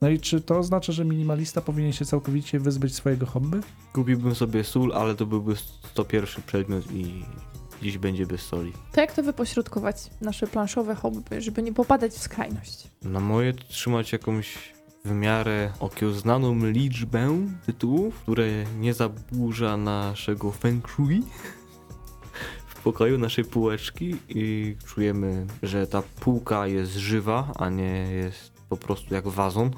[0.00, 3.60] no i czy to oznacza, że minimalista powinien się całkowicie wyzbyć swojego hobby?
[3.92, 5.54] Kupiłbym sobie sól, ale to byłby
[5.92, 7.24] 101 przedmiot i
[7.82, 8.72] dziś będzie bez soli.
[8.92, 12.88] To jak to wypośrodkować nasze planszowe hobby, żeby nie popadać w skrajność?
[13.02, 14.72] Na moje trzymać jakąś
[15.04, 18.46] w miarę okiełznaną liczbę tytułów, które
[18.78, 21.22] nie zaburza naszego feng shui
[22.66, 28.76] w pokoju naszej półeczki i czujemy, że ta półka jest żywa, a nie jest po
[28.76, 29.70] prostu jak wazon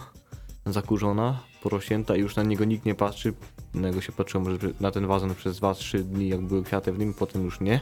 [0.67, 3.35] zakurzona, porośnięta i już na niego nikt nie patrzy.
[3.75, 6.99] Na niego się patrzyło może na ten wazon przez 2-3 dni, jak były kwiaty w
[6.99, 7.81] nim, potem już nie.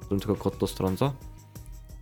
[0.00, 1.12] Potem tylko kot to strąca.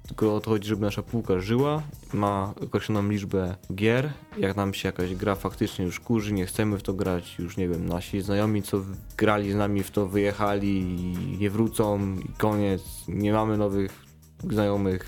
[0.07, 4.13] Tylko o to chodzi, żeby nasza półka żyła, ma określoną liczbę gier.
[4.39, 7.69] Jak nam się jakaś gra faktycznie już kurzy, nie chcemy w to grać, już nie
[7.69, 8.81] wiem, nasi znajomi, co
[9.17, 12.83] grali z nami w to, wyjechali i nie wrócą i koniec.
[13.09, 14.05] Nie mamy nowych
[14.51, 15.07] znajomych,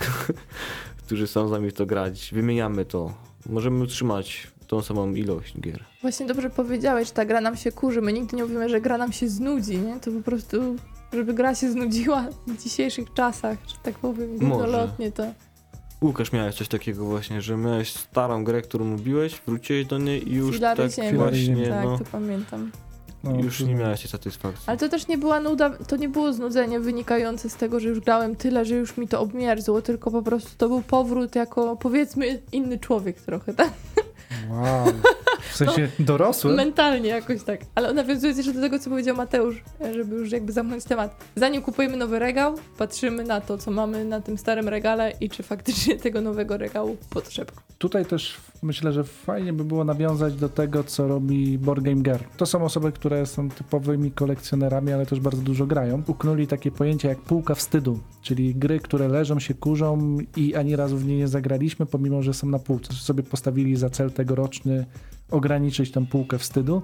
[1.10, 2.30] którzy są z nami w to grać.
[2.32, 3.14] Wymieniamy to.
[3.48, 5.84] Możemy utrzymać tą samą ilość gier.
[6.02, 8.00] Właśnie dobrze powiedziałeś, że ta gra nam się kurzy.
[8.02, 10.00] My nigdy nie mówimy, że gra nam się znudzi, nie?
[10.00, 10.76] To po prostu,
[11.12, 15.24] żeby gra się znudziła w dzisiejszych czasach, że tak powiem, górnolotnie to...
[16.02, 20.34] Łukasz, miałeś coś takiego właśnie, że miałeś starą grę, którą lubiłeś, wróciłeś do niej i
[20.34, 21.18] już Filary tak ziemi.
[21.18, 22.70] właśnie, Tak, no, to pamiętam.
[23.24, 24.64] No, już nie miałeś tej satysfakcji.
[24.66, 28.00] Ale to też nie była nuda, to nie było znudzenie wynikające z tego, że już
[28.00, 32.42] grałem tyle, że już mi to obmierzło, tylko po prostu to był powrót jako, powiedzmy,
[32.52, 33.70] inny człowiek trochę, tak?
[34.50, 34.92] Wow.
[35.52, 36.52] W sensie no, dorosły?
[36.54, 37.60] Mentalnie jakoś tak.
[37.74, 39.62] Ale nawiązując jeszcze do tego, co powiedział Mateusz,
[39.94, 41.24] żeby już jakby zamknąć temat.
[41.36, 45.42] Zanim kupujemy nowy regał, patrzymy na to, co mamy na tym starym regale i czy
[45.42, 47.52] faktycznie tego nowego regału potrzeba.
[47.78, 52.20] Tutaj też myślę, że fajnie by było nawiązać do tego, co robi Board Game Gear.
[52.36, 56.02] To są osoby, które są typowymi kolekcjonerami, ale też bardzo dużo grają.
[56.06, 60.96] Uknuli takie pojęcie jak półka wstydu, czyli gry, które leżą się, kurzą i ani razu
[60.96, 62.92] w nie nie zagraliśmy, pomimo, że są na półce.
[62.92, 64.86] Sobie postawili za cel tegoroczny
[65.30, 66.82] ograniczyć tę półkę wstydu.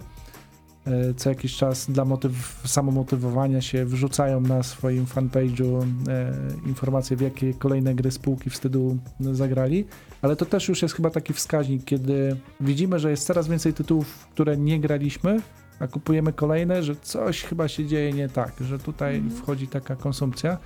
[0.86, 6.32] E, co jakiś czas dla motyw, samomotywowania się wrzucają na swoim fanpage'u e,
[6.66, 9.84] informacje, w jakie kolejne gry spółki wstydu zagrali,
[10.22, 14.28] ale to też już jest chyba taki wskaźnik, kiedy widzimy, że jest coraz więcej tytułów,
[14.30, 15.40] które nie graliśmy,
[15.80, 19.30] a kupujemy kolejne, że coś chyba się dzieje nie tak, że tutaj mm.
[19.30, 20.58] wchodzi taka konsumpcja.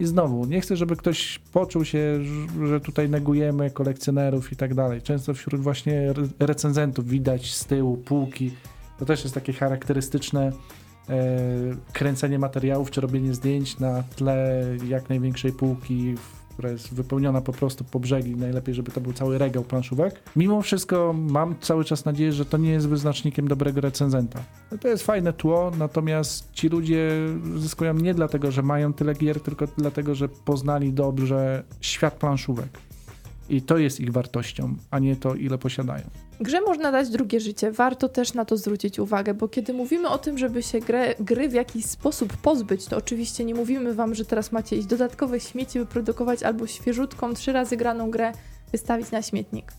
[0.00, 2.20] I znowu, nie chcę, żeby ktoś poczuł się,
[2.66, 5.02] że tutaj negujemy kolekcjonerów i tak dalej.
[5.02, 8.50] Często wśród właśnie recenzentów widać z tyłu półki.
[8.98, 10.52] To też jest takie charakterystyczne
[11.08, 11.12] e,
[11.92, 16.14] kręcenie materiałów czy robienie zdjęć na tle jak największej półki,
[16.56, 18.36] która jest wypełniona po prostu po brzegi.
[18.36, 20.22] Najlepiej, żeby to był cały regał planszówek.
[20.36, 24.40] Mimo wszystko mam cały czas nadzieję, że to nie jest wyznacznikiem dobrego recenzenta.
[24.80, 27.10] To jest fajne tło, natomiast ci ludzie
[27.56, 32.78] zyskują nie dlatego, że mają tyle gier, tylko dlatego, że poznali dobrze świat planszówek.
[33.48, 36.04] I to jest ich wartością, a nie to, ile posiadają.
[36.40, 37.72] Grze można dać drugie życie.
[37.72, 41.48] Warto też na to zwrócić uwagę, bo kiedy mówimy o tym, żeby się grę, gry
[41.48, 45.78] w jakiś sposób pozbyć, to oczywiście nie mówimy wam, że teraz macie iść dodatkowe śmieci
[45.78, 48.32] wyprodukować albo świeżutką, trzy razy graną grę
[48.72, 49.72] wystawić na śmietnik.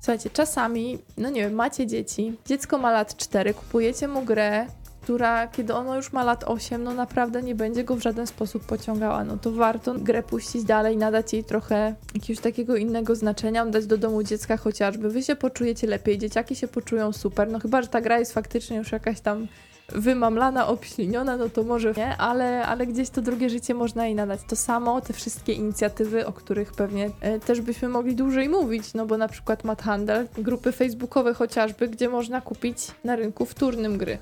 [0.00, 4.66] Słuchajcie, czasami, no nie wiem, macie dzieci, dziecko ma lat 4, kupujecie mu grę,
[5.04, 8.64] która kiedy ono już ma lat 8, no naprawdę nie będzie go w żaden sposób
[8.64, 9.24] pociągała.
[9.24, 13.98] No to warto grę puścić dalej, nadać jej trochę jakiegoś takiego innego znaczenia, dać do
[13.98, 15.10] domu dziecka chociażby.
[15.10, 17.50] Wy się poczujecie lepiej, dzieciaki się poczują super.
[17.50, 19.46] No chyba, że ta gra jest faktycznie już jakaś tam
[19.88, 24.40] wymamlana, obśliniona, no to może nie, ale, ale gdzieś to drugie życie można jej nadać.
[24.48, 29.06] To samo, te wszystkie inicjatywy, o których pewnie e, też byśmy mogli dłużej mówić, no
[29.06, 34.18] bo na przykład Mad Handel, grupy facebookowe chociażby, gdzie można kupić na rynku wtórnym gry.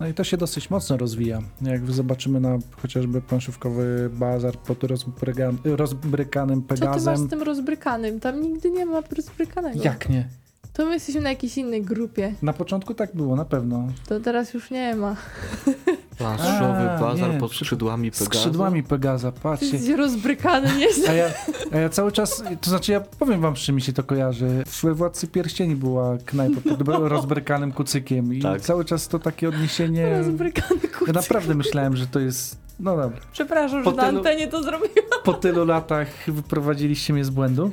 [0.00, 1.38] No i to się dosyć mocno rozwija.
[1.62, 7.26] Jak zobaczymy na chociażby planszówkowy bazar pod rozbryka, rozbrykanym Co ty masz Pegazem.
[7.26, 8.20] z tym rozbrykanym?
[8.20, 9.82] Tam nigdy nie ma rozbrykanego.
[9.82, 10.28] Jak nie?
[10.72, 12.34] To my jesteśmy na jakiejś innej grupie.
[12.42, 13.88] Na początku tak było, na pewno.
[14.08, 15.16] To teraz już nie ma.
[16.18, 18.38] Planszowy A, bazar nie, pod przy- skrzydłami Z Pegaza.
[18.40, 19.66] skrzydłami Pegaza, Ty patrzcie.
[19.66, 21.10] jesteś rozbrykany, nieźle.
[21.10, 21.26] A ja,
[21.72, 24.64] a ja cały czas, to znaczy ja powiem wam, z czym mi się to kojarzy.
[24.82, 28.60] We Władcy Pierścieni była knajpa pod rozbrykanym kucykiem i Tak.
[28.60, 30.18] cały czas to takie odniesienie...
[30.18, 31.14] Rozbrykany Ja kucyk.
[31.14, 32.58] naprawdę myślałem, że to jest...
[32.80, 33.18] No dobra.
[33.32, 34.92] Przepraszam, Po że na tylu- antenie to zrobiłam.
[35.24, 37.70] Po tylu latach wyprowadziliście mnie z błędu.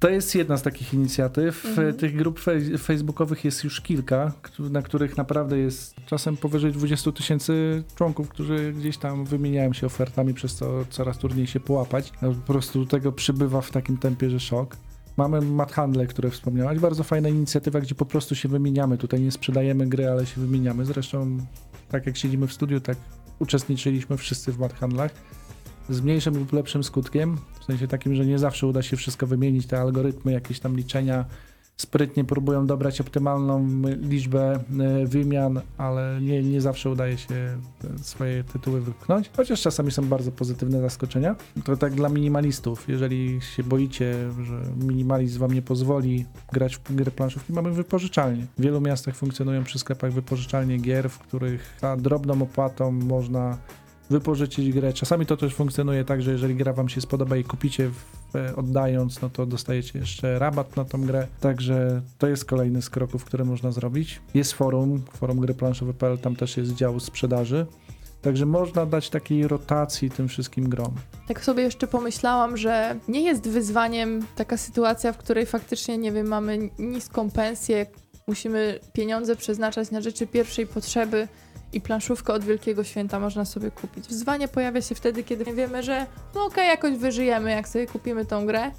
[0.00, 1.66] To jest jedna z takich inicjatyw.
[1.66, 1.96] Mhm.
[1.96, 7.82] Tych grup fej- facebookowych jest już kilka, na których naprawdę jest czasem powyżej 20 tysięcy
[7.94, 12.12] członków, którzy gdzieś tam wymieniają się ofertami, przez co coraz trudniej się połapać.
[12.22, 14.76] No, Po prostu tego przybywa w takim tempie, że szok.
[15.16, 16.78] Mamy Mad Handle, które wspomniałaś.
[16.78, 18.98] Bardzo fajna inicjatywa, gdzie po prostu się wymieniamy.
[18.98, 20.84] Tutaj nie sprzedajemy gry, ale się wymieniamy.
[20.84, 21.38] Zresztą,
[21.88, 22.96] tak jak siedzimy w studiu, tak
[23.38, 25.10] uczestniczyliśmy wszyscy w Mad Handlach
[25.90, 29.66] z mniejszym lub lepszym skutkiem, w sensie takim, że nie zawsze uda się wszystko wymienić,
[29.66, 31.24] te algorytmy, jakieś tam liczenia
[31.80, 33.68] sprytnie próbują dobrać optymalną
[34.00, 37.58] liczbę e, wymian, ale nie, nie zawsze udaje się
[38.02, 41.36] swoje tytuły wypchnąć, chociaż czasami są bardzo pozytywne zaskoczenia.
[41.64, 44.14] To tak dla minimalistów, jeżeli się boicie,
[44.44, 48.46] że minimalizm wam nie pozwoli grać w gry planszówki, mamy wypożyczalnie.
[48.58, 53.58] W wielu miastach funkcjonują przy sklepach wypożyczalnie gier, w których za drobną opłatą można
[54.10, 54.92] wypożyczyć grę.
[54.92, 58.04] Czasami to też funkcjonuje tak, że jeżeli gra wam się spodoba i kupicie w,
[58.56, 61.26] oddając, no to dostajecie jeszcze rabat na tą grę.
[61.40, 64.20] Także to jest kolejny z kroków, które można zrobić.
[64.34, 67.66] Jest forum, forum gry planszowe.pl, tam też jest dział sprzedaży.
[68.22, 70.94] Także można dać takiej rotacji tym wszystkim grom.
[71.28, 76.26] Tak sobie jeszcze pomyślałam, że nie jest wyzwaniem taka sytuacja, w której faktycznie, nie wiem,
[76.26, 77.86] mamy niską pensję,
[78.26, 81.28] musimy pieniądze przeznaczać na rzeczy pierwszej potrzeby
[81.72, 84.08] i planszówkę od Wielkiego Święta można sobie kupić.
[84.08, 88.46] Wyzwanie pojawia się wtedy, kiedy wiemy, że no okej, jakoś wyżyjemy, jak sobie kupimy tą
[88.46, 88.70] grę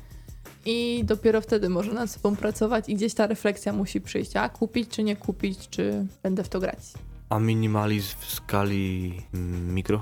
[0.65, 4.89] i dopiero wtedy może nad sobą pracować i gdzieś ta refleksja musi przyjść, a kupić
[4.89, 6.79] czy nie kupić, czy będę w to grać.
[7.29, 10.01] A minimalizm w skali mm, mikro?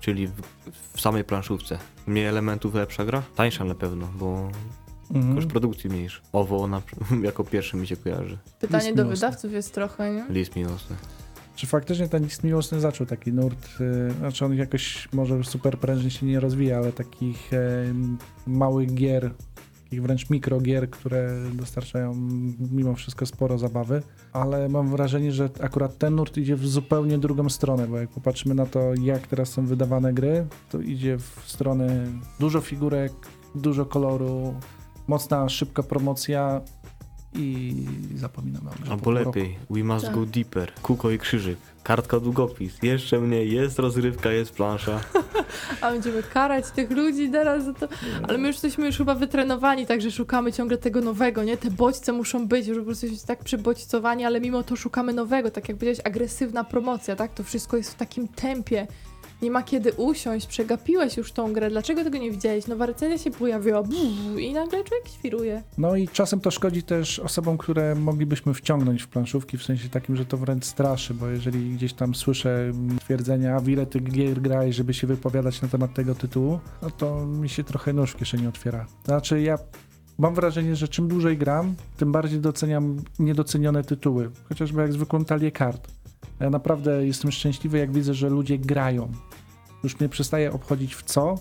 [0.00, 0.32] Czyli w,
[0.94, 1.78] w samej planszówce.
[2.06, 3.22] Mniej elementów, lepsza gra?
[3.36, 4.50] Tańsza na pewno, bo
[5.14, 5.34] Mhm.
[5.36, 6.20] koszt produkcji mniejszy.
[6.32, 6.82] Owo na,
[7.22, 8.38] jako pierwszy mi się kojarzy.
[8.60, 9.26] Pytanie List do miłosny.
[9.26, 10.24] wydawców jest trochę, nie?
[10.28, 10.96] List miłosny.
[11.56, 16.10] Czy faktycznie ten list miłosny zaczął taki nurt, y, znaczy on jakoś może super prężnie
[16.10, 17.84] się nie rozwija, ale takich e,
[18.46, 19.30] małych gier,
[19.84, 22.14] takich wręcz mikrogier, które dostarczają
[22.72, 24.02] mimo wszystko sporo zabawy,
[24.32, 28.54] ale mam wrażenie, że akurat ten nurt idzie w zupełnie drugą stronę, bo jak popatrzymy
[28.54, 32.06] na to, jak teraz są wydawane gry, to idzie w stronę
[32.40, 33.12] dużo figurek,
[33.54, 34.54] dużo koloru,
[35.08, 36.60] mocna, szybka promocja
[37.34, 37.74] i
[38.14, 40.14] zapominamy o grze Albo lepiej, we must Tak.
[40.14, 40.72] go deeper.
[40.82, 41.58] Kuko i krzyżyk.
[41.82, 42.82] Kartka długopis.
[42.82, 45.00] Jeszcze mniej, jest rozrywka, jest plansza.
[45.80, 47.88] A będziemy karać tych ludzi teraz za to.
[48.28, 51.56] Ale my już jesteśmy już chyba wytrenowani, także szukamy ciągle tego nowego, nie?
[51.56, 55.50] Te bodźce muszą być, już po prostu jesteśmy tak przybodźcowani, ale mimo to szukamy nowego,
[55.50, 57.34] tak jak powiedziałeś, agresywna promocja, tak?
[57.34, 58.86] To wszystko jest w takim tempie.
[59.44, 62.66] Nie ma kiedy usiąść, przegapiłeś już tą grę, dlaczego tego nie widziałeś?
[62.66, 65.62] Nowa recenzja się pojawiła buu, i nagle człowiek świruje.
[65.78, 70.16] No i czasem to szkodzi też osobom, które moglibyśmy wciągnąć w planszówki, w sensie takim,
[70.16, 74.76] że to wręcz straszy, bo jeżeli gdzieś tam słyszę twierdzenia, w ile ty gier grałeś,
[74.76, 78.46] żeby się wypowiadać na temat tego tytułu, no to mi się trochę nóż w kieszeni
[78.46, 78.86] otwiera.
[79.04, 79.58] Znaczy ja
[80.18, 85.52] mam wrażenie, że czym dłużej gram, tym bardziej doceniam niedocenione tytuły, chociażby jak zwykłą talię
[85.52, 85.88] kart.
[86.40, 89.12] Ja naprawdę jestem szczęśliwy, jak widzę, że ludzie grają.
[89.84, 91.34] Już mnie przestaje obchodzić w co,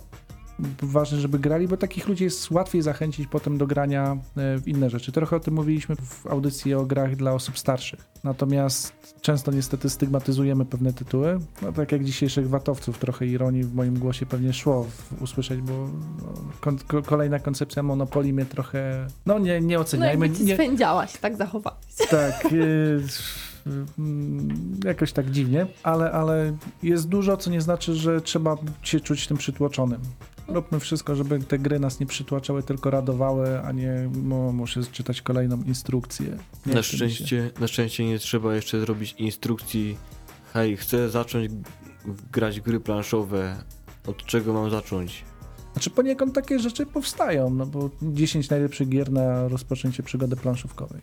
[0.82, 4.90] ważne, żeby grali, bo takich ludzi jest łatwiej zachęcić potem do grania e, w inne
[4.90, 5.12] rzeczy.
[5.12, 8.00] Trochę o tym mówiliśmy w audycji o grach dla osób starszych.
[8.24, 11.40] Natomiast często niestety stygmatyzujemy pewne tytuły.
[11.62, 14.88] No, tak jak dzisiejszych watowców, trochę ironii w moim głosie pewnie szło
[15.22, 15.74] usłyszeć, bo
[16.22, 20.30] no, kon, ko, kolejna koncepcja Monopolii mnie trochę, no nie, nie No oceniajmy.
[20.30, 21.80] ci nie, swędziałaś, tak zachowałeś.
[22.10, 23.02] tak, y,
[24.86, 29.38] jakoś tak dziwnie, ale, ale jest dużo, co nie znaczy, że trzeba się czuć tym
[29.38, 30.02] przytłoczonym.
[30.48, 35.22] Róbmy wszystko, żeby te gry nas nie przytłaczały, tylko radowały, a nie mo, muszę czytać
[35.22, 36.38] kolejną instrukcję.
[36.66, 39.98] Nie Na szczęście, na szczęście nie trzeba jeszcze zrobić instrukcji
[40.54, 41.52] Hej, chcę zacząć
[42.32, 43.64] grać gry planszowe.
[44.08, 45.26] Od czego mam zacząć?
[45.74, 51.02] Znaczy poniekąd takie rzeczy powstają, no bo 10 najlepszych gier na rozpoczęcie przygody planszówkowej.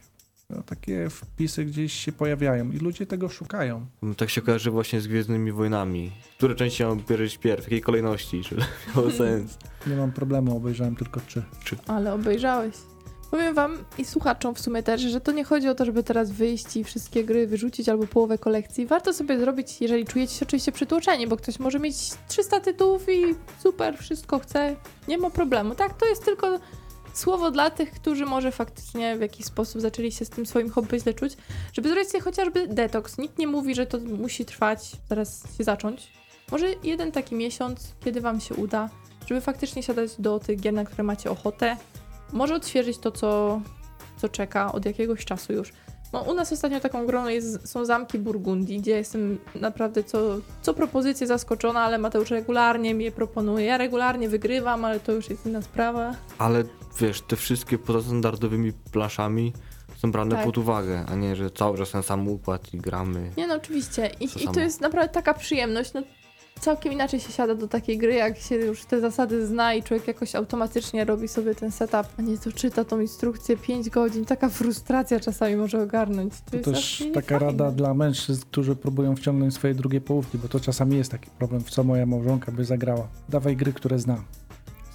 [0.51, 3.87] No, takie wpisy gdzieś się pojawiają i ludzie tego szukają.
[4.03, 6.13] No, Tak się kojarzy właśnie z Gwiezdnymi Wojnami.
[6.39, 7.61] Które części mam obejrzeć pierw?
[7.61, 8.43] W jakiej kolejności?
[8.49, 8.63] Żeby
[8.97, 9.59] miało sens?
[9.87, 11.43] Nie mam problemu, obejrzałem tylko trzy.
[11.87, 12.75] Ale obejrzałeś.
[13.31, 16.31] Powiem wam i słuchaczom w sumie też, że to nie chodzi o to, żeby teraz
[16.31, 18.87] wyjść i wszystkie gry wyrzucić albo połowę kolekcji.
[18.87, 21.97] Warto sobie zrobić, jeżeli czujecie się oczywiście przytłoczeni, bo ktoś może mieć
[22.29, 24.77] 300 tytułów i super, wszystko chce.
[25.09, 25.75] Nie ma problemu.
[25.75, 26.59] Tak, to jest tylko
[27.13, 31.01] słowo dla tych, którzy może faktycznie w jakiś sposób zaczęli się z tym swoim hobby
[31.01, 31.37] źle czuć,
[31.73, 33.19] żeby zrobić sobie chociażby detoks.
[33.19, 36.13] Nikt nie mówi, że to musi trwać, zaraz się zacząć.
[36.51, 38.91] Może jeden taki miesiąc, kiedy wam się uda,
[39.27, 41.77] żeby faktycznie siadać do tych gier, na które macie ochotę,
[42.33, 43.61] może odświeżyć to, co,
[44.17, 45.73] co czeka od jakiegoś czasu już.
[46.13, 50.21] No, u nas ostatnio taką grą jest, są Zamki Burgundii, gdzie jestem naprawdę co,
[50.63, 53.67] co propozycję zaskoczona, ale Mateusz regularnie mi je proponuje.
[53.67, 56.15] Ja regularnie wygrywam, ale to już jest inna sprawa.
[56.39, 56.65] Ale
[57.01, 59.53] wiesz, te wszystkie poza standardowymi planszami
[59.97, 60.45] są brane Tak.
[60.45, 63.31] pod uwagę, a nie, że cały czas ten sam układ i gramy.
[63.37, 64.11] Nie no, oczywiście.
[64.21, 65.93] I, To i to jest naprawdę taka przyjemność.
[65.95, 66.03] No,
[66.61, 70.09] całkiem inaczej się siada do takiej gry, jak się już te zasady zna i człowiek
[70.09, 74.25] jakoś automatycznie robi sobie ten setup, a nie to czyta tą instrukcję 5 godzin.
[74.25, 76.33] Taka frustracja czasami może ogarnąć.
[76.45, 77.47] To, To jest też taka niefajne.
[77.47, 81.61] rada dla mężczyzn, którzy próbują wciągnąć swoje drugie połówki, bo to czasami jest taki problem,
[81.65, 83.09] w co moja małżonka by zagrała.
[83.29, 84.23] Dawaj gry, które zna.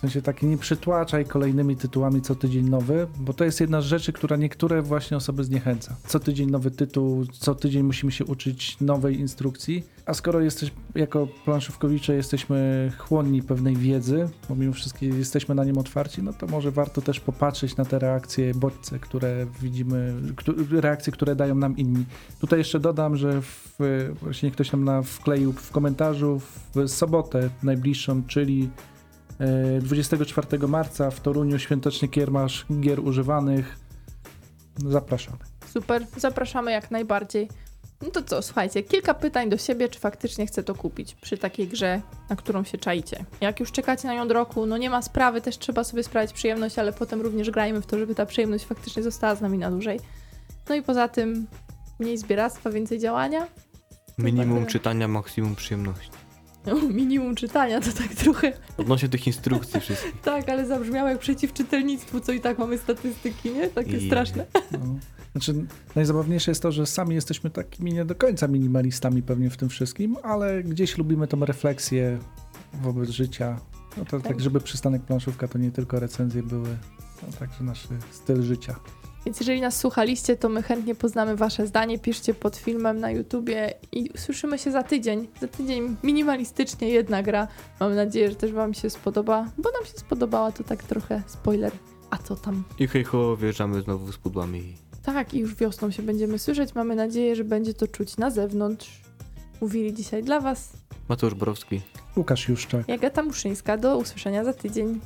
[0.06, 4.14] Sensie taki nie przytłaczaj kolejnymi tytułami co tydzień nowy, bo to jest jedna z rzeczy,
[4.14, 5.96] która niektóre właśnie osoby zniechęca.
[6.08, 11.28] Co tydzień nowy tytuł, co tydzień musimy się uczyć nowej instrukcji, a skoro jesteś jako
[11.46, 16.72] planszówkowicze jesteśmy chłonni pewnej wiedzy, bo mimo wszystko jesteśmy na nim otwarci, no to może
[16.72, 20.14] warto też popatrzeć na te reakcje bodźce, które widzimy,
[20.72, 22.06] reakcje, które dają nam inni.
[22.40, 23.78] Tutaj jeszcze dodam, że w,
[24.22, 26.42] właśnie ktoś nam na, wkleił w komentarzu
[26.76, 28.70] w sobotę najbliższą, czyli
[29.82, 33.80] 24 marca w Toruniu świąteczny kiermasz gier używanych.
[34.78, 35.38] Zapraszamy.
[35.68, 37.50] Super, zapraszamy jak najbardziej.
[38.02, 41.68] No to co, słuchajcie, kilka pytań do siebie, czy faktycznie chcę to kupić przy takiej
[41.68, 43.26] grze, na którą się czaicie.
[43.42, 46.34] Jak już czekacie na nią od roku, no nie ma sprawy, też trzeba sobie sprawić
[46.34, 49.72] przyjemność, ale potem również grajmy w to, żeby ta przyjemność faktycznie została z nami na
[49.72, 50.00] dłużej.
[50.70, 51.48] No i poza tym
[52.00, 53.48] mniej zbieractwa, więcej działania.
[54.18, 56.25] Minimum czytania, maksimum przyjemności.
[56.68, 60.22] No, minimum czytania to tak trochę, Odnośnie tych instrukcji wszystkich.
[60.32, 63.68] tak, ale zabrzmiało jak przeciw czytelnictwu, co i tak mamy statystyki, nie?
[63.68, 64.46] Takie I- straszne.
[64.72, 64.80] No.
[65.32, 69.70] Znaczy, najzabawniejsze jest to, że sami jesteśmy takimi nie do końca minimalistami pewnie w tym
[69.70, 72.20] wszystkim, ale gdzieś lubimy tą refleksję
[72.82, 73.60] wobec życia.
[73.98, 74.40] No to tak, Tak.
[74.40, 76.70] żeby przystanek planszówka to nie tylko recenzje były,
[77.22, 78.76] no także nasz styl życia.
[79.26, 82.00] Więc jeżeli nas słuchaliście, to my chętnie poznamy Wasze zdanie.
[82.00, 85.28] Piszcie pod filmem na YouTubie i słyszymy się za tydzień.
[85.42, 87.48] Za tydzień minimalistycznie jedna gra.
[87.80, 91.72] Mam nadzieję, że też Wam się spodoba, bo nam się spodobała to tak trochę spoiler.
[92.10, 92.64] A co tam?
[92.80, 94.76] I hej ho, wjeżdżamy znowu z pudłami.
[95.04, 96.76] Tak, i już wiosną się będziemy słyszeć.
[96.76, 99.02] Mamy nadzieję, że będzie to czuć na zewnątrz.
[99.62, 100.74] Mówili dzisiaj dla Was
[101.10, 101.82] Mateusz Borowski.
[102.18, 102.88] Łukasz Juszczak.
[102.88, 103.78] Jagata Muszyńska.
[103.78, 105.00] Do usłyszenia za tydzień.